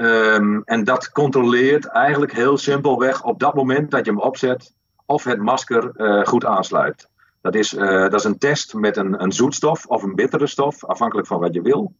Um, 0.00 0.62
en 0.64 0.84
dat 0.84 1.10
controleert 1.10 1.86
eigenlijk 1.86 2.32
heel 2.32 2.58
simpelweg 2.58 3.22
op 3.22 3.40
dat 3.40 3.54
moment 3.54 3.90
dat 3.90 4.04
je 4.04 4.10
hem 4.10 4.20
opzet 4.20 4.74
of 5.06 5.24
het 5.24 5.38
masker 5.38 5.92
goed 6.26 6.44
aansluit. 6.44 7.08
Dat 7.40 7.54
is, 7.54 7.70
dat 7.70 8.14
is 8.14 8.24
een 8.24 8.38
test 8.38 8.74
met 8.74 8.96
een, 8.96 9.22
een 9.22 9.32
zoetstof 9.32 9.86
of 9.86 10.02
een 10.02 10.14
bittere 10.14 10.46
stof, 10.46 10.84
afhankelijk 10.84 11.26
van 11.26 11.40
wat 11.40 11.54
je 11.54 11.62
wil. 11.62 11.94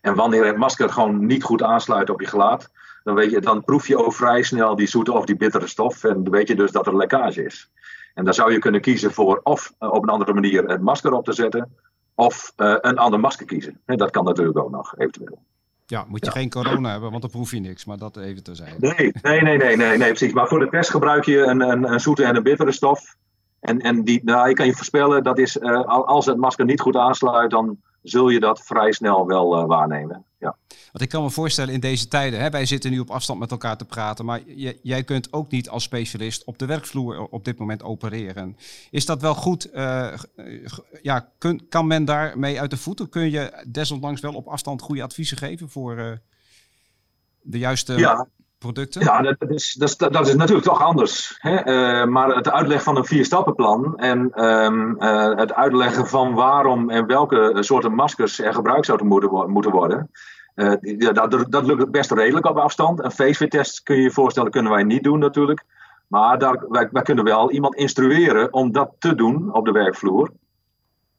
En 0.00 0.14
wanneer 0.14 0.46
het 0.46 0.56
masker 0.56 0.88
gewoon 0.88 1.26
niet 1.26 1.42
goed 1.42 1.62
aansluit 1.62 2.10
op 2.10 2.20
je 2.20 2.26
gelaat, 2.26 2.70
dan, 3.04 3.14
weet 3.14 3.30
je, 3.30 3.40
dan 3.40 3.64
proef 3.64 3.86
je 3.86 4.04
ook 4.04 4.14
vrij 4.14 4.42
snel 4.42 4.76
die 4.76 4.86
zoete 4.86 5.12
of 5.12 5.24
die 5.24 5.36
bittere 5.36 5.66
stof. 5.66 6.04
En 6.04 6.24
dan 6.24 6.32
weet 6.32 6.48
je 6.48 6.54
dus 6.54 6.72
dat 6.72 6.86
er 6.86 6.96
lekkage 6.96 7.44
is. 7.44 7.70
En 8.14 8.24
dan 8.24 8.34
zou 8.34 8.52
je 8.52 8.58
kunnen 8.58 8.80
kiezen 8.80 9.12
voor 9.12 9.40
of 9.42 9.72
uh, 9.80 9.92
op 9.92 10.02
een 10.02 10.08
andere 10.08 10.34
manier 10.34 10.64
het 10.64 10.80
masker 10.80 11.12
op 11.12 11.24
te 11.24 11.32
zetten, 11.32 11.76
of 12.14 12.52
een 12.56 12.98
ander 12.98 13.20
masker 13.20 13.46
kiezen. 13.46 13.80
En 13.84 13.96
dat 13.96 14.10
kan 14.10 14.24
natuurlijk 14.24 14.58
ook 14.58 14.70
nog, 14.70 14.98
eventueel. 14.98 15.42
Ja, 15.86 16.04
moet 16.08 16.24
je 16.24 16.26
ja. 16.26 16.32
geen 16.32 16.50
corona 16.50 16.90
hebben, 16.90 17.10
want 17.10 17.22
dan 17.22 17.30
proef 17.30 17.50
je 17.50 17.60
niks. 17.60 17.84
Maar 17.84 17.98
dat 17.98 18.16
even 18.16 18.42
te 18.42 18.54
zijn. 18.54 18.74
Nee, 18.78 19.12
nee, 19.22 19.40
nee, 19.40 19.56
nee, 19.56 19.76
nee, 19.76 19.98
nee, 19.98 20.08
precies. 20.08 20.32
Maar 20.32 20.48
voor 20.48 20.58
de 20.58 20.68
test 20.68 20.90
gebruik 20.90 21.24
je 21.24 21.38
een, 21.38 21.60
een, 21.60 21.92
een 21.92 22.00
zoete 22.00 22.24
en 22.24 22.36
een 22.36 22.42
bittere 22.42 22.72
stof. 22.72 23.16
En, 23.60 23.80
en 23.80 24.04
die, 24.04 24.20
nou, 24.24 24.48
ik 24.48 24.54
kan 24.54 24.66
je 24.66 24.74
voorspellen, 24.74 25.22
dat 25.22 25.38
is, 25.38 25.56
uh, 25.56 25.84
als 25.86 26.26
het 26.26 26.36
masker 26.36 26.64
niet 26.64 26.80
goed 26.80 26.96
aansluit, 26.96 27.50
dan 27.50 27.78
zul 28.02 28.28
je 28.28 28.40
dat 28.40 28.60
vrij 28.60 28.92
snel 28.92 29.26
wel 29.26 29.60
uh, 29.60 29.66
waarnemen. 29.66 30.24
Ja. 30.38 30.56
Want 30.68 31.04
ik 31.04 31.08
kan 31.08 31.22
me 31.22 31.30
voorstellen 31.30 31.74
in 31.74 31.80
deze 31.80 32.08
tijden, 32.08 32.40
hè, 32.40 32.50
wij 32.50 32.66
zitten 32.66 32.90
nu 32.90 32.98
op 32.98 33.10
afstand 33.10 33.38
met 33.38 33.50
elkaar 33.50 33.76
te 33.76 33.84
praten, 33.84 34.24
maar 34.24 34.40
jij 34.82 35.04
kunt 35.04 35.32
ook 35.32 35.50
niet 35.50 35.68
als 35.68 35.82
specialist 35.82 36.44
op 36.44 36.58
de 36.58 36.66
werkvloer 36.66 37.26
op 37.30 37.44
dit 37.44 37.58
moment 37.58 37.82
opereren. 37.82 38.56
Is 38.90 39.06
dat 39.06 39.20
wel 39.20 39.34
goed? 39.34 39.74
Uh, 39.74 40.12
ja, 41.02 41.32
kun, 41.38 41.68
kan 41.68 41.86
men 41.86 42.04
daarmee 42.04 42.60
uit 42.60 42.70
de 42.70 42.76
voeten? 42.76 43.08
Kun 43.08 43.30
je 43.30 43.64
desondanks 43.68 44.20
wel 44.20 44.34
op 44.34 44.46
afstand 44.46 44.82
goede 44.82 45.02
adviezen 45.02 45.36
geven 45.36 45.68
voor 45.68 45.98
uh, 45.98 46.12
de 47.42 47.58
juiste 47.58 47.98
ja. 47.98 48.28
Producten? 48.62 49.00
Ja, 49.02 49.22
dat 49.22 49.50
is, 49.50 49.72
dat 49.72 49.88
is, 49.88 49.96
dat 49.96 50.28
is 50.28 50.34
natuurlijk 50.34 50.66
toch 50.66 50.82
anders. 50.82 51.36
Hè? 51.38 51.68
Uh, 51.68 52.06
maar 52.06 52.28
het 52.28 52.50
uitleg 52.50 52.82
van 52.82 52.96
een 52.96 53.04
vierstappenplan 53.04 53.96
en 53.96 54.44
um, 54.44 55.00
het 55.36 55.54
uitleggen 55.54 56.06
van 56.06 56.34
waarom 56.34 56.90
en 56.90 57.06
welke 57.06 57.56
soorten 57.60 57.94
maskers 57.94 58.40
er 58.40 58.54
gebruikt 58.54 58.86
zouden 58.86 59.06
moeten, 59.06 59.50
moeten 59.50 59.70
worden. 59.70 60.10
Ja, 60.80 61.12
dat, 61.12 61.46
dat 61.48 61.66
lukt 61.66 61.90
best 61.90 62.12
redelijk 62.12 62.46
op 62.46 62.56
afstand. 62.56 63.04
Een 63.04 63.10
face-fit-test 63.10 63.82
kun 63.82 63.96
je 63.96 64.02
je 64.02 64.10
voorstellen, 64.10 64.50
kunnen 64.50 64.72
wij 64.72 64.82
niet 64.82 65.04
doen 65.04 65.18
natuurlijk. 65.18 65.64
Maar 66.12 66.38
daar, 66.38 66.64
wij, 66.68 67.02
kunnen 67.02 67.24
wel 67.24 67.50
iemand 67.50 67.74
instrueren 67.74 68.52
om 68.52 68.72
dat 68.72 68.90
te 68.98 69.14
doen 69.14 69.54
op 69.54 69.64
de 69.64 69.72
werkvloer. 69.72 70.30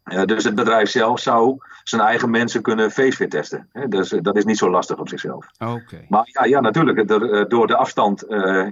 Uh, 0.05 0.23
dus 0.23 0.43
het 0.43 0.55
bedrijf 0.55 0.89
zelf 0.89 1.19
zou 1.19 1.57
zijn 1.83 2.01
eigen 2.01 2.29
mensen 2.29 2.61
kunnen 2.61 2.91
face-fit 2.91 3.31
testen. 3.31 3.69
Hè? 3.71 3.87
Dus 3.87 4.11
uh, 4.11 4.21
dat 4.21 4.37
is 4.37 4.45
niet 4.45 4.57
zo 4.57 4.69
lastig 4.69 4.97
op 4.97 5.09
zichzelf. 5.09 5.47
Okay. 5.59 6.05
Maar 6.09 6.23
ja, 6.25 6.45
ja 6.45 6.59
natuurlijk, 6.59 7.09
er, 7.09 7.49
door 7.49 7.67
de 7.67 7.75
afstand 7.75 8.25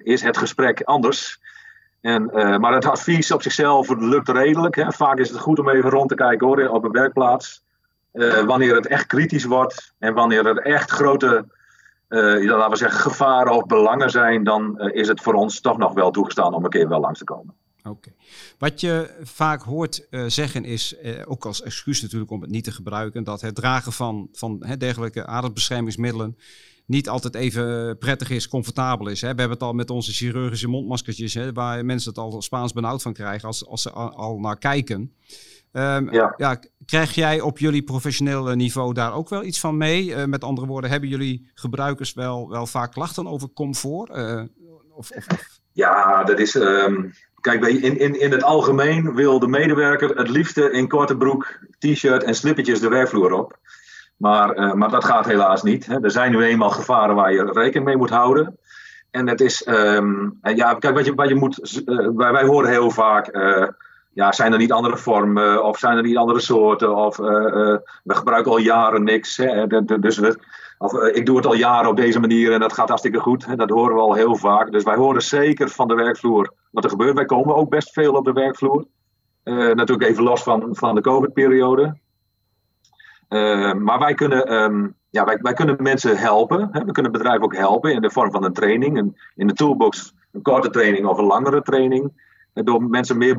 is 0.03 0.21
het 0.21 0.37
gesprek 0.37 0.81
anders. 0.81 1.39
En, 2.01 2.25
maar 2.59 2.73
het 2.73 2.85
advies 2.85 3.31
op 3.31 3.41
zichzelf 3.41 3.89
lukt 3.89 4.29
redelijk. 4.29 4.75
Hè? 4.75 4.91
Vaak 4.91 5.17
is 5.17 5.29
het 5.29 5.39
goed 5.39 5.59
om 5.59 5.69
even 5.69 5.89
rond 5.89 6.09
te 6.09 6.15
kijken 6.15 6.47
hoor, 6.47 6.67
op 6.67 6.83
een 6.83 6.91
werkplaats. 6.91 7.63
Wanneer 8.45 8.75
het 8.75 8.87
echt 8.87 9.05
kritisch 9.05 9.45
wordt 9.45 9.93
en 9.99 10.13
wanneer 10.13 10.45
er 10.45 10.57
echt 10.57 10.91
grote, 10.91 11.45
uh, 12.09 12.43
laten 12.43 12.69
we 12.69 12.75
zeggen, 12.75 12.99
gevaren 12.99 13.53
of 13.53 13.65
belangen 13.65 14.09
zijn, 14.09 14.43
dan 14.43 14.73
uh, 14.77 14.95
is 14.95 15.07
het 15.07 15.21
voor 15.21 15.33
ons 15.33 15.61
toch 15.61 15.77
nog 15.77 15.93
wel 15.93 16.11
toegestaan 16.11 16.53
om 16.53 16.63
een 16.63 16.69
keer 16.69 16.87
wel 16.87 16.99
langs 16.99 17.19
te 17.19 17.25
komen. 17.25 17.55
Oké. 17.83 17.89
Okay. 17.89 18.13
Wat 18.57 18.81
je 18.81 19.19
vaak 19.23 19.61
hoort 19.61 20.07
zeggen 20.27 20.65
is, 20.65 20.95
ook 21.25 21.45
als 21.45 21.61
excuus 21.61 22.01
natuurlijk 22.01 22.31
om 22.31 22.41
het 22.41 22.49
niet 22.49 22.63
te 22.63 22.71
gebruiken, 22.71 23.23
dat 23.23 23.41
het 23.41 23.55
dragen 23.55 23.91
van, 23.91 24.29
van 24.31 24.63
hè, 24.65 24.77
dergelijke 24.77 25.25
adembeschermingsmiddelen 25.25 26.37
niet 26.85 27.09
altijd 27.09 27.35
even 27.35 27.97
prettig 27.97 28.29
is, 28.29 28.47
comfortabel 28.47 29.07
is. 29.07 29.21
Hè. 29.21 29.33
We 29.33 29.39
hebben 29.39 29.57
het 29.57 29.67
al 29.67 29.73
met 29.73 29.89
onze 29.89 30.11
chirurgische 30.11 30.67
mondmaskertjes, 30.67 31.33
hè, 31.33 31.53
waar 31.53 31.85
mensen 31.85 32.09
het 32.09 32.19
al 32.19 32.41
Spaans 32.41 32.73
benauwd 32.73 33.01
van 33.01 33.13
krijgen 33.13 33.47
als, 33.47 33.65
als 33.65 33.81
ze 33.81 33.91
al 33.91 34.39
naar 34.39 34.57
kijken. 34.57 35.13
Um, 35.71 36.13
ja. 36.13 36.33
ja. 36.37 36.59
krijg 36.85 37.15
jij 37.15 37.41
op 37.41 37.59
jullie 37.59 37.83
professionele 37.83 38.55
niveau 38.55 38.93
daar 38.93 39.13
ook 39.13 39.29
wel 39.29 39.43
iets 39.43 39.59
van 39.59 39.77
mee? 39.77 40.05
Uh, 40.05 40.25
met 40.25 40.43
andere 40.43 40.67
woorden, 40.67 40.89
hebben 40.89 41.09
jullie 41.09 41.49
gebruikers 41.53 42.13
wel, 42.13 42.49
wel 42.49 42.65
vaak 42.65 42.91
klachten 42.91 43.27
over 43.27 43.53
comfort? 43.53 44.09
Of, 44.09 44.47
of, 44.91 45.11
of... 45.11 45.59
Ja, 45.71 46.23
dat 46.23 46.39
is. 46.39 46.55
Um, 46.55 47.13
kijk, 47.41 47.65
in, 47.65 47.99
in, 47.99 48.19
in 48.19 48.31
het 48.31 48.43
algemeen 48.43 49.15
wil 49.15 49.39
de 49.39 49.47
medewerker 49.47 50.09
het 50.09 50.29
liefste 50.29 50.71
in 50.71 50.87
korte 50.87 51.17
broek, 51.17 51.59
t-shirt 51.79 52.23
en 52.23 52.35
slippertjes 52.35 52.79
de 52.79 52.89
werkvloer 52.89 53.33
op. 53.33 53.57
Maar, 54.17 54.57
uh, 54.57 54.73
maar 54.73 54.89
dat 54.89 55.05
gaat 55.05 55.25
helaas 55.25 55.63
niet. 55.63 55.85
Hè. 55.85 56.03
Er 56.03 56.11
zijn 56.11 56.31
nu 56.31 56.43
eenmaal 56.43 56.69
gevaren 56.69 57.15
waar 57.15 57.33
je 57.33 57.51
rekening 57.51 57.85
mee 57.85 57.97
moet 57.97 58.09
houden. 58.09 58.57
En 59.11 59.27
het 59.27 59.41
is. 59.41 59.67
Um, 59.67 60.39
ja, 60.41 60.73
kijk, 60.73 60.95
wat 60.95 61.05
je, 61.05 61.13
wat 61.13 61.29
je 61.29 61.35
moet. 61.35 61.81
wij, 62.15 62.31
wij 62.31 62.43
horen 62.43 62.69
heel 62.69 62.91
vaak 62.91 63.27
ja, 64.13 64.31
zijn 64.31 64.51
er 64.51 64.57
niet 64.57 64.71
andere 64.71 64.97
vormen 64.97 65.63
of 65.63 65.77
zijn 65.77 65.97
er 65.97 66.03
niet 66.03 66.17
andere 66.17 66.39
soorten? 66.39 66.95
Of 66.95 67.19
uh, 67.19 67.27
uh, 67.27 67.77
we 68.03 68.15
gebruiken 68.15 68.51
al 68.51 68.57
jaren 68.57 69.03
niks. 69.03 69.37
Hè, 69.37 69.67
dus 69.99 70.21
of, 70.77 70.93
ik 70.93 71.25
doe 71.25 71.37
het 71.37 71.45
al 71.45 71.53
jaren 71.53 71.89
op 71.89 71.95
deze 71.95 72.19
manier 72.19 72.51
en 72.51 72.59
dat 72.59 72.73
gaat 72.73 72.87
hartstikke 72.87 73.19
goed. 73.19 73.45
Hè, 73.45 73.55
dat 73.55 73.69
horen 73.69 73.95
we 73.95 74.01
al 74.01 74.13
heel 74.13 74.35
vaak. 74.35 74.71
Dus 74.71 74.83
wij 74.83 74.95
horen 74.95 75.21
zeker 75.21 75.69
van 75.69 75.87
de 75.87 75.95
werkvloer 75.95 76.53
wat 76.71 76.83
er 76.83 76.89
gebeurt. 76.89 77.15
Wij 77.15 77.25
komen 77.25 77.55
ook 77.55 77.69
best 77.69 77.93
veel 77.93 78.13
op 78.13 78.25
de 78.25 78.33
werkvloer. 78.33 78.85
natuurlijk 79.43 80.09
even 80.09 80.23
los 80.23 80.43
van, 80.43 80.67
van 80.71 80.95
de 80.95 81.01
COVID-periode. 81.01 81.97
maar 83.77 83.99
wij 83.99 84.13
kunnen, 84.13 84.53
um, 84.53 84.95
ja, 85.09 85.25
wij, 85.25 85.37
wij 85.41 85.53
kunnen 85.53 85.75
mensen 85.79 86.17
helpen. 86.17 86.69
Hè, 86.71 86.83
we 86.85 86.91
kunnen 86.91 87.11
bedrijven 87.11 87.43
ook 87.43 87.55
helpen 87.55 87.93
in 87.93 88.01
de 88.01 88.11
vorm 88.11 88.31
van 88.31 88.43
een 88.43 88.53
training. 88.53 89.15
In 89.35 89.47
de 89.47 89.53
toolbox 89.53 90.13
een 90.31 90.41
korte 90.41 90.69
training 90.69 91.05
of 91.05 91.17
een 91.17 91.25
langere 91.25 91.61
training. 91.61 92.29
Door 92.53 92.83
mensen 92.83 93.17
meer 93.17 93.37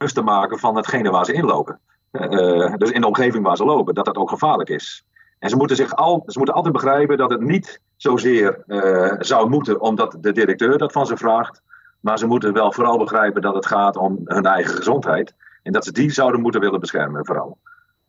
bewust 0.00 0.18
te 0.18 0.22
maken 0.22 0.58
van 0.58 0.76
hetgene 0.76 1.10
waar 1.10 1.24
ze 1.24 1.32
inlopen. 1.32 1.80
Uh, 2.12 2.74
dus 2.76 2.90
in 2.90 3.00
de 3.00 3.06
omgeving 3.06 3.44
waar 3.44 3.56
ze 3.56 3.64
lopen, 3.64 3.94
dat 3.94 4.04
dat 4.04 4.16
ook 4.16 4.30
gevaarlijk 4.30 4.68
is. 4.68 5.04
En 5.38 5.48
ze 5.48 5.56
moeten, 5.56 5.76
zich 5.76 5.94
al, 5.94 6.22
ze 6.26 6.38
moeten 6.38 6.54
altijd 6.54 6.74
begrijpen 6.74 7.16
dat 7.16 7.30
het 7.30 7.40
niet 7.40 7.80
zozeer 7.96 8.62
uh, 8.66 9.12
zou 9.18 9.48
moeten 9.48 9.80
omdat 9.80 10.16
de 10.20 10.32
directeur 10.32 10.78
dat 10.78 10.92
van 10.92 11.06
ze 11.06 11.16
vraagt. 11.16 11.62
Maar 12.00 12.18
ze 12.18 12.26
moeten 12.26 12.52
wel 12.52 12.72
vooral 12.72 12.98
begrijpen 12.98 13.42
dat 13.42 13.54
het 13.54 13.66
gaat 13.66 13.96
om 13.96 14.20
hun 14.24 14.46
eigen 14.46 14.74
gezondheid. 14.74 15.34
En 15.62 15.72
dat 15.72 15.84
ze 15.84 15.92
die 15.92 16.10
zouden 16.10 16.40
moeten 16.40 16.60
willen 16.60 16.80
beschermen, 16.80 17.26
vooral. 17.26 17.58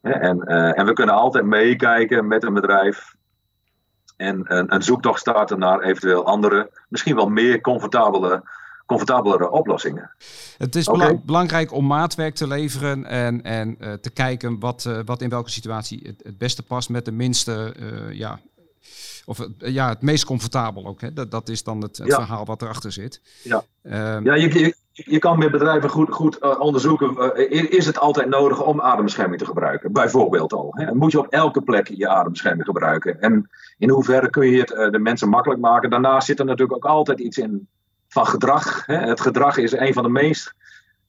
En, 0.02 0.44
en 0.76 0.86
we 0.86 0.94
kunnen 0.94 1.16
altijd 1.16 1.46
meekijken 1.46 2.28
met 2.28 2.44
een 2.44 2.54
bedrijf 2.54 3.16
en 4.18 4.44
een, 4.48 4.74
een 4.74 4.84
zoektocht 4.84 5.20
starten 5.20 5.60
naar 5.60 5.80
eventueel 5.80 6.26
andere, 6.26 6.70
misschien 6.88 7.16
wel 7.16 7.30
meer 7.30 7.62
comfortabele 7.62 8.44
comfortabelere 8.92 9.52
oplossingen. 9.52 10.12
Het 10.58 10.76
is 10.76 10.90
belangrijk 11.26 11.74
om 11.74 11.88
maatwerk 11.88 12.36
te 12.36 12.48
leveren 12.48 13.06
en, 13.06 13.42
en 13.42 13.78
uh, 13.80 13.94
te 13.94 14.10
kijken 14.10 14.60
wat, 14.60 14.86
uh, 14.88 15.00
wat 15.06 15.22
in 15.22 15.30
welke 15.30 15.50
situatie 15.50 16.02
het, 16.04 16.22
het, 16.24 16.38
beste 16.38 16.64
past 16.64 16.90
met 16.90 17.06
de 17.06 17.12
minste, 17.12 17.76
uh, 17.80 18.14
ja, 18.18 18.40
of 19.26 19.48
ja, 19.58 19.90
het 19.90 20.02
meest 20.02 20.26
comfortabel 20.26 20.86
ook. 20.86 21.02
Hè? 21.02 21.14
Dat, 21.14 21.32
dat 21.32 21.50
is 21.50 21.64
dan 21.64 21.82
het, 21.82 21.98
het 21.98 22.08
ja. 22.08 22.16
verhaal 22.16 22.46
wat 22.46 22.62
erachter 22.62 22.92
zit. 22.92 23.22
Ja, 23.44 23.64
um, 23.84 24.26
ja 24.26 24.36
je, 24.36 24.60
je, 24.60 24.76
je, 24.92 25.20
kan 25.20 25.40
met 25.40 25.52
bedrijven 25.52 25.90
goed, 25.90 26.12
goed 26.12 26.58
onderzoeken, 26.58 27.36
is 27.70 27.86
het 27.86 28.00
altijd 28.00 28.30
nodig 28.30 28.64
om 28.64 28.80
adembescherming 28.80 29.40
te 29.40 29.46
gebruiken? 29.46 29.92
Bijvoorbeeld 29.92 30.54
al. 30.54 30.72
Hè? 30.76 30.94
Moet 30.94 31.12
je 31.12 31.20
op 31.20 31.28
elke 31.28 31.62
plek 31.62 31.88
je 31.88 32.08
adembescherming 32.08 32.66
gebruiken? 32.66 33.22
En 33.22 33.50
in 33.78 33.90
hoeverre 33.90 34.30
kun 34.30 34.48
je 34.48 34.60
het 34.60 34.92
de 34.92 35.00
mensen 35.00 35.30
makkelijk 35.30 35.62
maken? 35.62 35.90
Daarnaast 35.90 36.28
zit 36.28 36.40
er 36.40 36.46
natuurlijk 36.46 36.86
ook 36.86 36.92
altijd 36.92 37.20
iets 37.20 37.38
in 37.38 37.68
van 38.12 38.26
gedrag. 38.28 38.86
Hè. 38.86 38.96
Het 38.96 39.22
gedrag 39.22 39.58
is 39.58 39.72
een 39.72 39.94
van 39.94 40.04
de 40.04 40.10
meest 40.10 40.54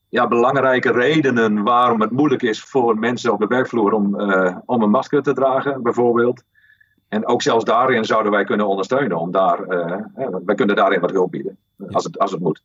ja, 0.09 0.27
belangrijke 0.27 0.91
redenen 0.91 1.63
waarom 1.63 2.01
het 2.01 2.11
moeilijk 2.11 2.41
is 2.41 2.61
voor 2.61 2.99
mensen 2.99 3.33
op 3.33 3.39
de 3.39 3.47
werkvloer 3.47 3.93
om, 3.93 4.19
uh, 4.19 4.57
om 4.65 4.81
een 4.81 4.89
masker 4.89 5.23
te 5.23 5.33
dragen, 5.33 5.83
bijvoorbeeld. 5.83 6.43
En 7.07 7.27
ook 7.27 7.41
zelfs 7.41 7.65
daarin 7.65 8.05
zouden 8.05 8.31
wij 8.31 8.43
kunnen 8.43 8.67
ondersteunen. 8.67 9.17
Om 9.17 9.31
daar, 9.31 9.59
uh, 9.59 9.97
wij 10.45 10.55
kunnen 10.55 10.75
daarin 10.75 10.99
wat 10.99 11.11
hulp 11.11 11.31
bieden, 11.31 11.57
als, 11.91 12.03
het, 12.03 12.19
als 12.19 12.31
het 12.31 12.39
moet. 12.39 12.63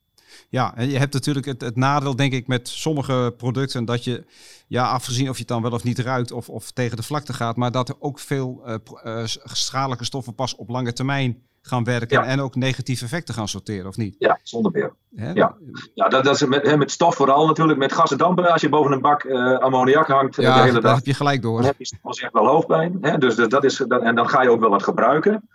Ja, 0.49 0.77
en 0.77 0.91
je 0.91 0.99
hebt 0.99 1.13
natuurlijk 1.13 1.47
het, 1.47 1.61
het, 1.61 1.77
nadeel, 1.77 2.17
denk 2.17 2.33
ik, 2.33 2.47
met 2.47 2.69
sommige 2.69 3.35
producten 3.37 3.85
dat 3.85 4.05
je, 4.05 4.25
ja, 4.67 4.91
afgezien 4.91 5.29
of 5.29 5.35
je 5.35 5.39
het 5.39 5.49
dan 5.49 5.63
wel 5.63 5.71
of 5.71 5.85
niet 5.85 5.99
ruikt 5.99 6.33
of, 6.33 6.49
of 6.49 6.71
tegen 6.71 6.97
de 6.97 7.03
vlakte 7.03 7.33
gaat, 7.33 7.57
maar 7.57 7.73
dat 7.73 7.89
er 7.89 7.97
ook 7.99 8.19
veel 8.19 8.63
uh, 8.67 9.23
schadelijke 9.45 10.05
stoffen 10.05 10.35
pas 10.35 10.57
op 10.57 10.69
lange 10.69 10.93
termijn 10.93 11.43
gaan 11.69 11.85
werken 11.85 12.25
en 12.25 12.41
ook 12.41 12.55
negatieve 12.55 13.05
effecten 13.05 13.35
gaan 13.35 13.49
sorteren, 13.49 13.87
of 13.87 13.97
niet? 13.97 14.17
Ja, 14.19 14.39
zonder 14.43 14.73
meer. 14.73 14.93
Ja, 15.35 15.57
ja 15.95 16.09
dat, 16.09 16.25
dat 16.25 16.35
is 16.35 16.47
met, 16.47 16.77
met 16.77 16.91
stof 16.91 17.15
vooral 17.15 17.47
natuurlijk, 17.47 17.79
met 17.79 17.93
gas 17.93 18.11
en 18.11 18.19
dampen. 18.19 18.53
Als 18.53 18.61
je 18.61 18.69
boven 18.69 18.93
een 18.93 19.01
bak 19.01 19.25
uh, 19.25 19.59
ammoniak 19.59 20.09
hangt 20.09 20.39
eh, 20.39 20.45
ja, 20.45 20.55
de 20.55 20.63
hele 20.63 20.81
dag, 20.81 20.95
heb 20.95 21.07
je 21.07 21.15
gelijk 21.15 21.43
door. 21.43 21.57
Dan 21.57 21.67
heb 21.67 21.79
je 21.79 22.23
echt 22.23 22.33
wel 22.33 22.47
hoofdpijn. 22.47 22.99
Hè? 23.01 23.19
Dus, 23.19 23.35
dus 23.35 23.49
dat 23.49 23.65
is, 23.65 23.77
dat, 23.77 24.03
en 24.03 24.15
dan 24.15 24.29
ga 24.29 24.43
je 24.43 24.51
ook 24.51 24.61
wel 24.61 24.71
wat 24.71 24.83
gebruiken. 24.83 25.49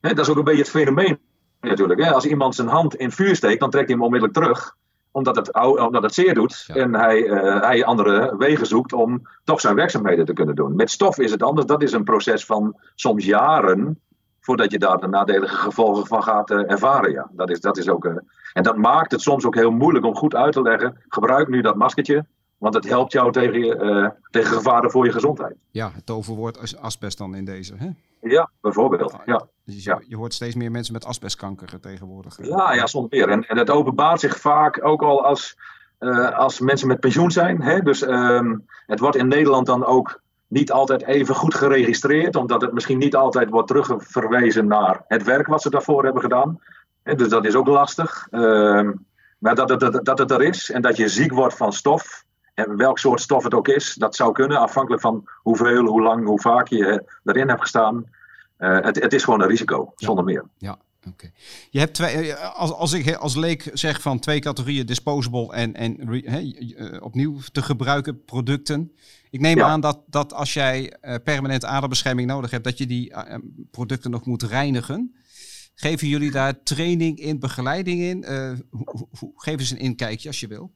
Hè? 0.00 0.14
Dat 0.14 0.24
is 0.24 0.30
ook 0.30 0.38
een 0.38 0.44
beetje 0.44 0.60
het 0.60 0.70
fenomeen 0.70 1.18
natuurlijk. 1.60 2.00
Hè? 2.00 2.12
Als 2.12 2.26
iemand 2.26 2.54
zijn 2.54 2.68
hand 2.68 2.94
in 2.94 3.10
vuur 3.10 3.36
steekt, 3.36 3.60
dan 3.60 3.70
trekt 3.70 3.86
hij 3.86 3.96
hem 3.96 4.04
onmiddellijk 4.04 4.38
terug 4.38 4.76
omdat 5.14 5.36
het, 5.36 5.54
omdat 5.78 6.02
het 6.02 6.14
zeer 6.14 6.34
doet 6.34 6.64
en 6.66 6.94
hij, 6.94 7.18
uh, 7.18 7.60
hij 7.60 7.84
andere 7.84 8.34
wegen 8.38 8.66
zoekt 8.66 8.92
om 8.92 9.22
toch 9.44 9.60
zijn 9.60 9.74
werkzaamheden 9.74 10.24
te 10.24 10.32
kunnen 10.32 10.54
doen. 10.54 10.76
Met 10.76 10.90
stof 10.90 11.18
is 11.18 11.30
het 11.30 11.42
anders. 11.42 11.66
Dat 11.66 11.82
is 11.82 11.92
een 11.92 12.04
proces 12.04 12.44
van 12.44 12.76
soms 12.94 13.24
jaren 13.24 14.00
voordat 14.44 14.70
je 14.70 14.78
daar 14.78 14.98
de 14.98 15.08
nadelige 15.08 15.56
gevolgen 15.56 16.06
van 16.06 16.22
gaat 16.22 16.50
uh, 16.50 16.70
ervaren. 16.70 17.12
Ja. 17.12 17.28
Dat 17.32 17.50
is, 17.50 17.60
dat 17.60 17.76
is 17.76 17.88
ook, 17.88 18.04
uh, 18.04 18.16
en 18.52 18.62
dat 18.62 18.76
maakt 18.76 19.12
het 19.12 19.20
soms 19.20 19.44
ook 19.44 19.54
heel 19.54 19.70
moeilijk 19.70 20.04
om 20.04 20.14
goed 20.14 20.34
uit 20.34 20.52
te 20.52 20.62
leggen. 20.62 21.00
Gebruik 21.08 21.48
nu 21.48 21.60
dat 21.60 21.74
maskertje, 21.74 22.26
want 22.58 22.74
het 22.74 22.88
helpt 22.88 23.12
jou 23.12 23.32
tegen, 23.32 23.86
uh, 23.86 24.08
tegen 24.30 24.56
gevaren 24.56 24.90
voor 24.90 25.04
je 25.04 25.12
gezondheid. 25.12 25.56
Ja, 25.70 25.90
het 25.94 26.06
toverwoord 26.06 26.62
is 26.62 26.76
asbest 26.76 27.18
dan 27.18 27.34
in 27.34 27.44
deze. 27.44 27.74
Hè? 27.76 27.88
Ja, 28.20 28.50
bijvoorbeeld. 28.60 29.16
Ja. 29.24 29.46
Dus 29.64 29.84
je, 29.84 30.04
je, 30.08 30.16
hoort 30.16 30.34
steeds 30.34 30.54
meer 30.54 30.70
mensen 30.70 30.92
met 30.92 31.04
asbestkanker 31.04 31.80
tegenwoordig. 31.80 32.46
Ja, 32.46 32.72
ja 32.72 32.86
zonder 32.86 33.18
meer. 33.18 33.28
En, 33.28 33.48
en 33.48 33.58
het 33.58 33.70
openbaart 33.70 34.20
zich 34.20 34.40
vaak 34.40 34.84
ook 34.84 35.02
al 35.02 35.24
als, 35.24 35.56
als 36.34 36.60
mensen 36.60 36.88
met 36.88 37.00
pensioen 37.00 37.30
zijn. 37.30 37.62
Hè? 37.62 37.80
Dus 37.80 38.02
um, 38.02 38.66
het 38.86 39.00
wordt 39.00 39.16
in 39.16 39.28
Nederland 39.28 39.66
dan 39.66 39.84
ook 39.84 40.22
niet 40.46 40.72
altijd 40.72 41.04
even 41.04 41.34
goed 41.34 41.54
geregistreerd, 41.54 42.36
omdat 42.36 42.60
het 42.60 42.72
misschien 42.72 42.98
niet 42.98 43.16
altijd 43.16 43.50
wordt 43.50 43.68
terugverwezen 43.68 44.66
naar 44.66 45.04
het 45.08 45.22
werk 45.22 45.46
wat 45.46 45.62
ze 45.62 45.70
daarvoor 45.70 46.04
hebben 46.04 46.22
gedaan. 46.22 46.60
dus 47.02 47.28
dat 47.28 47.44
is 47.44 47.54
ook 47.54 47.66
lastig. 47.66 48.26
Uh, 48.30 48.90
maar 49.38 49.54
dat, 49.54 49.68
dat, 49.80 50.04
dat 50.04 50.18
het 50.18 50.30
er 50.30 50.42
is 50.42 50.70
en 50.70 50.82
dat 50.82 50.96
je 50.96 51.08
ziek 51.08 51.32
wordt 51.32 51.56
van 51.56 51.72
stof, 51.72 52.24
en 52.54 52.76
welk 52.76 52.98
soort 52.98 53.20
stof 53.20 53.44
het 53.44 53.54
ook 53.54 53.68
is, 53.68 53.94
dat 53.94 54.16
zou 54.16 54.32
kunnen, 54.32 54.58
afhankelijk 54.58 55.02
van 55.02 55.28
hoeveel, 55.42 55.84
hoe 55.84 56.02
lang, 56.02 56.26
hoe 56.26 56.40
vaak 56.40 56.68
je 56.68 57.04
erin 57.24 57.48
hebt 57.48 57.60
gestaan. 57.60 58.04
Uh, 58.58 58.80
het, 58.80 59.02
het, 59.02 59.12
is 59.12 59.24
gewoon 59.24 59.40
een 59.40 59.48
risico, 59.48 59.92
zonder 59.96 60.24
meer. 60.24 60.44
Ja, 60.58 60.78
Oké. 61.08 61.30
Je 61.70 61.78
hebt 61.78 61.94
twee, 61.94 62.32
eh, 62.32 62.58
als, 62.58 62.72
als 62.72 62.92
ik 62.92 63.14
als 63.14 63.36
leek 63.36 63.70
zeg 63.72 64.00
van 64.00 64.18
twee 64.18 64.40
categorieën 64.40 64.86
disposable 64.86 65.52
en, 65.52 65.74
en 65.74 65.96
he, 66.24 66.52
opnieuw 67.00 67.36
te 67.52 67.62
gebruiken 67.62 68.24
producten. 68.24 68.92
Ik 69.34 69.40
neem 69.40 69.60
aan 69.60 69.80
dat, 69.80 70.02
dat 70.06 70.32
als 70.32 70.54
jij 70.54 70.96
uh, 71.02 71.14
permanente 71.24 71.66
adembescherming 71.66 72.28
nodig 72.28 72.50
hebt, 72.50 72.64
dat 72.64 72.78
je 72.78 72.86
die 72.86 73.10
uh, 73.10 73.34
producten 73.70 74.10
nog 74.10 74.26
moet 74.26 74.42
reinigen. 74.42 75.14
Geven 75.74 76.08
jullie 76.08 76.30
daar 76.30 76.62
training 76.62 77.18
in, 77.18 77.38
begeleiding 77.38 78.00
in? 78.00 78.24
Uh, 78.28 78.52
ho, 78.70 79.08
ho, 79.18 79.32
geef 79.36 79.58
eens 79.58 79.70
een 79.70 79.78
inkijkje 79.78 80.28
als 80.28 80.40
je 80.40 80.48
wil. 80.48 80.72